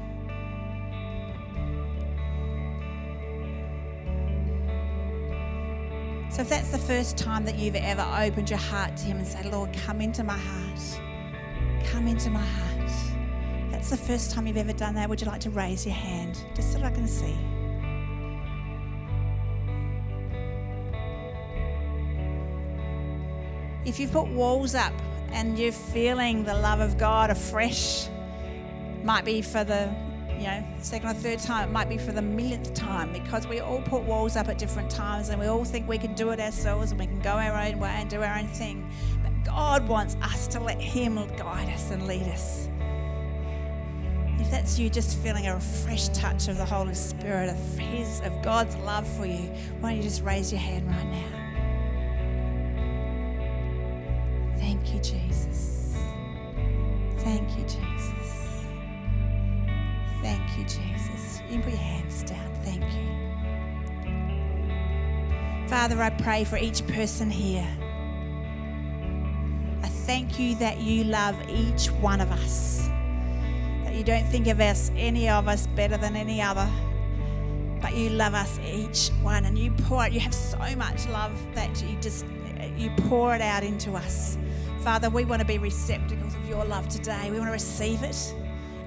So 6.32 6.42
if 6.42 6.50
that's 6.50 6.70
the 6.70 6.78
first 6.78 7.18
time 7.18 7.46
that 7.46 7.56
you've 7.56 7.76
ever 7.76 8.06
opened 8.20 8.50
your 8.50 8.60
heart 8.60 8.96
to 8.98 9.04
Him 9.06 9.18
and 9.18 9.28
said, 9.28 9.46
Lord, 9.46 9.74
come 9.86 10.02
into 10.02 10.24
my 10.24 10.38
heart, 10.38 10.80
come 11.86 12.08
into 12.08 12.30
my 12.30 12.44
heart 12.44 12.77
that's 13.89 14.02
the 14.02 14.08
first 14.08 14.32
time 14.32 14.45
you've 14.45 14.58
ever 14.58 14.73
done 14.73 14.95
that, 14.95 15.08
would 15.08 15.21
you 15.21 15.28
like 15.28 15.39
to 15.39 15.50
raise 15.50 15.86
your 15.86 15.95
hand 15.95 16.38
just 16.54 16.73
so 16.73 16.82
I 16.82 16.91
can 16.91 17.08
see? 17.08 17.34
If 23.86 23.97
you've 23.97 24.12
put 24.12 24.28
walls 24.28 24.76
up 24.76 24.91
and 25.32 25.58
you're 25.58 25.71
feeling 25.71 26.43
the 26.43 26.54
love 26.54 26.82
of 26.82 26.97
God 26.97 27.30
afresh, 27.30 28.10
might 29.04 29.23
be 29.23 29.41
for 29.41 29.63
the 29.63 29.89
you 30.38 30.47
know, 30.47 30.65
second 30.82 31.10
or 31.10 31.13
third 31.13 31.39
time, 31.39 31.69
it 31.69 31.71
might 31.71 31.88
be 31.88 31.97
for 31.97 32.12
the 32.12 32.21
millionth 32.21 32.73
time 32.73 33.13
because 33.13 33.47
we 33.47 33.62
all 33.62 33.82
put 33.84 34.04
walls 34.04 34.36
up 34.36 34.50
at 34.50 34.58
different 34.58 34.89
times 34.89 35.30
and 35.30 35.39
we 35.39 35.47
all 35.47 35.63
think 35.63 35.88
we 35.88 35.97
can 35.97 36.13
do 36.13 36.32
it 36.32 36.41
ourselves 36.41 36.91
and 36.91 37.00
we 37.00 37.08
can 37.08 37.21
go 37.21 37.32
our 37.32 37.58
own 37.58 37.80
way 37.80 37.95
and 37.95 38.10
do 38.10 38.21
our 38.21 38.38
own 38.38 38.47
thing. 38.47 38.91
But 39.23 39.45
God 39.45 39.88
wants 39.88 40.17
us 40.21 40.45
to 40.50 40.60
let 40.60 40.82
Him 40.82 41.15
guide 41.38 41.69
us 41.69 41.89
and 41.89 42.06
lead 42.06 42.28
us. 42.28 42.67
If 44.39 44.52
that's 44.52 44.78
you 44.78 44.89
just 44.89 45.17
feeling 45.19 45.47
a 45.47 45.60
fresh 45.60 46.10
touch 46.10 46.47
of 46.47 46.58
the 46.58 46.65
Holy 46.65 46.93
Spirit, 46.93 47.50
of 47.50 47.78
His, 47.78 48.21
of 48.21 48.41
God's 48.41 48.76
love 48.78 49.08
for 49.17 49.26
you, 49.26 49.52
why 49.80 49.89
don't 49.89 49.97
you 49.97 50.04
just 50.04 50.23
raise 50.23 50.52
your 50.52 50.62
hand 50.62 50.88
right 50.88 51.06
now? 51.06 51.47
Thank 54.58 54.93
you, 54.93 55.00
Jesus. 55.02 55.95
Thank 57.19 57.50
you, 57.58 57.63
Jesus. 57.63 58.63
Thank 60.21 60.58
you, 60.58 60.63
Jesus. 60.63 61.41
You 61.50 61.54
can 61.54 61.63
put 61.63 61.73
your 61.73 61.82
hands 61.82 62.23
down. 62.23 62.54
Thank 62.63 62.84
you. 62.84 63.17
Father, 65.67 66.02
I 66.02 66.10
pray 66.10 66.43
for 66.43 66.58
each 66.58 66.86
person 66.88 67.30
here. 67.30 67.67
I 69.84 69.88
thank 69.88 70.39
you 70.39 70.56
that 70.56 70.80
you 70.80 71.04
love 71.04 71.36
each 71.50 71.88
one 71.88 72.21
of 72.21 72.32
us. 72.32 72.89
You 73.98 74.04
don't 74.04 74.28
think 74.28 74.46
of 74.46 74.62
us, 74.62 74.92
any 74.96 75.28
of 75.28 75.48
us, 75.48 75.66
better 75.66 75.98
than 75.98 76.16
any 76.16 76.40
other. 76.40 76.70
But 77.82 77.96
you 77.96 78.12
love 78.12 78.36
us 78.36 78.60
each 78.60 79.10
one, 79.24 79.46
and 79.46 79.58
you 79.58 79.72
pour 79.72 80.06
it. 80.06 80.14
You 80.14 80.20
have 80.20 80.36
so 80.36 80.60
much 80.76 81.08
love 81.08 81.34
that 81.56 81.82
you 81.82 81.98
just 82.00 82.24
you 82.78 82.92
pour 83.08 83.34
it 83.34 83.42
out 83.42 83.64
into 83.64 83.94
us. 83.94 84.38
Father, 84.82 85.10
we 85.10 85.26
want 85.26 85.42
to 85.42 85.48
be 85.48 85.58
receptacles 85.58 86.36
of 86.36 86.48
your 86.48 86.64
love 86.64 86.88
today. 86.90 87.32
We 87.32 87.40
want 87.40 87.48
to 87.48 87.54
receive 87.54 88.04
it 88.04 88.36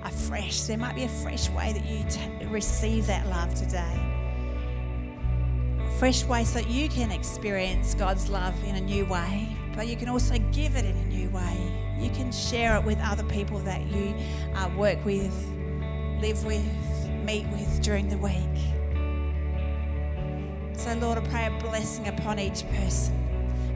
afresh. 0.05 0.63
There 0.63 0.79
might 0.79 0.95
be 0.95 1.03
a 1.03 1.09
fresh 1.09 1.51
way 1.51 1.73
that 1.73 1.85
you 1.85 2.05
t- 2.09 2.47
receive 2.47 3.09
that 3.09 3.27
love 3.27 3.53
today. 3.55 4.01
A 5.81 5.91
fresh 5.99 6.25
way 6.25 6.45
so 6.45 6.61
that 6.61 6.71
you 6.71 6.89
can 6.89 7.11
experience 7.11 7.95
God's 7.95 8.29
love 8.29 8.55
in 8.63 8.77
a 8.77 8.81
new 8.81 9.05
way, 9.07 9.57
but 9.75 9.89
you 9.89 9.97
can 9.97 10.09
also 10.09 10.39
give 10.53 10.77
it 10.77 10.85
in 10.85 10.97
a 10.97 11.05
new 11.07 11.31
way. 11.31 11.90
You 12.01 12.11
can 12.11 12.33
share 12.33 12.77
it 12.77 12.85
with 12.85 12.99
other 13.01 13.25
people 13.25 13.59
that 13.61 13.83
you 13.87 14.15
uh, 14.55 14.71
work 14.77 15.05
with, 15.05 15.35
live 16.21 16.45
with, 16.45 16.65
meet 17.25 17.47
with 17.49 17.83
during 17.83 18.09
the 18.09 18.19
week. 18.19 18.37
So, 20.77 20.95
Lord, 20.95 21.19
I 21.19 21.21
pray 21.29 21.47
a 21.47 21.51
blessing 21.61 22.09
upon 22.09 22.39
each 22.39 22.67
person. 22.71 23.17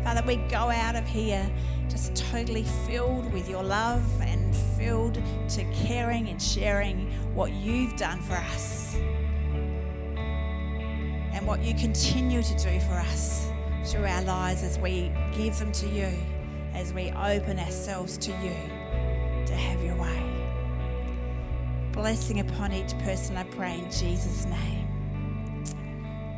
Father, 0.02 0.22
we 0.26 0.36
go 0.36 0.70
out 0.70 0.96
of 0.96 1.06
here 1.06 1.50
just 1.88 2.16
totally 2.16 2.64
filled 2.86 3.30
with 3.32 3.48
your 3.48 3.62
love 3.62 4.04
and 4.22 4.56
filled 4.76 5.14
to 5.48 5.64
caring 5.72 6.28
and 6.28 6.40
sharing 6.40 7.10
what 7.34 7.52
you've 7.52 7.94
done 7.96 8.20
for 8.22 8.34
us 8.34 8.96
and 11.34 11.46
what 11.46 11.62
you 11.62 11.74
continue 11.74 12.42
to 12.42 12.54
do 12.54 12.80
for 12.80 12.94
us 12.94 13.48
through 13.84 14.06
our 14.06 14.22
lives 14.22 14.62
as 14.62 14.78
we 14.78 15.12
give 15.36 15.58
them 15.58 15.70
to 15.72 15.86
you, 15.88 16.08
as 16.74 16.92
we 16.92 17.10
open 17.10 17.58
ourselves 17.58 18.18
to 18.18 18.32
you 18.32 18.54
to 19.46 19.54
have 19.54 19.82
your 19.82 19.96
way. 19.96 20.22
Blessing 21.92 22.40
upon 22.40 22.72
each 22.72 22.98
person, 22.98 23.36
I 23.36 23.44
pray 23.44 23.78
in 23.78 23.90
Jesus' 23.90 24.44
name. 24.46 25.64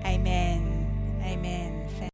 Amen. 0.04 1.20
Amen. 1.24 1.65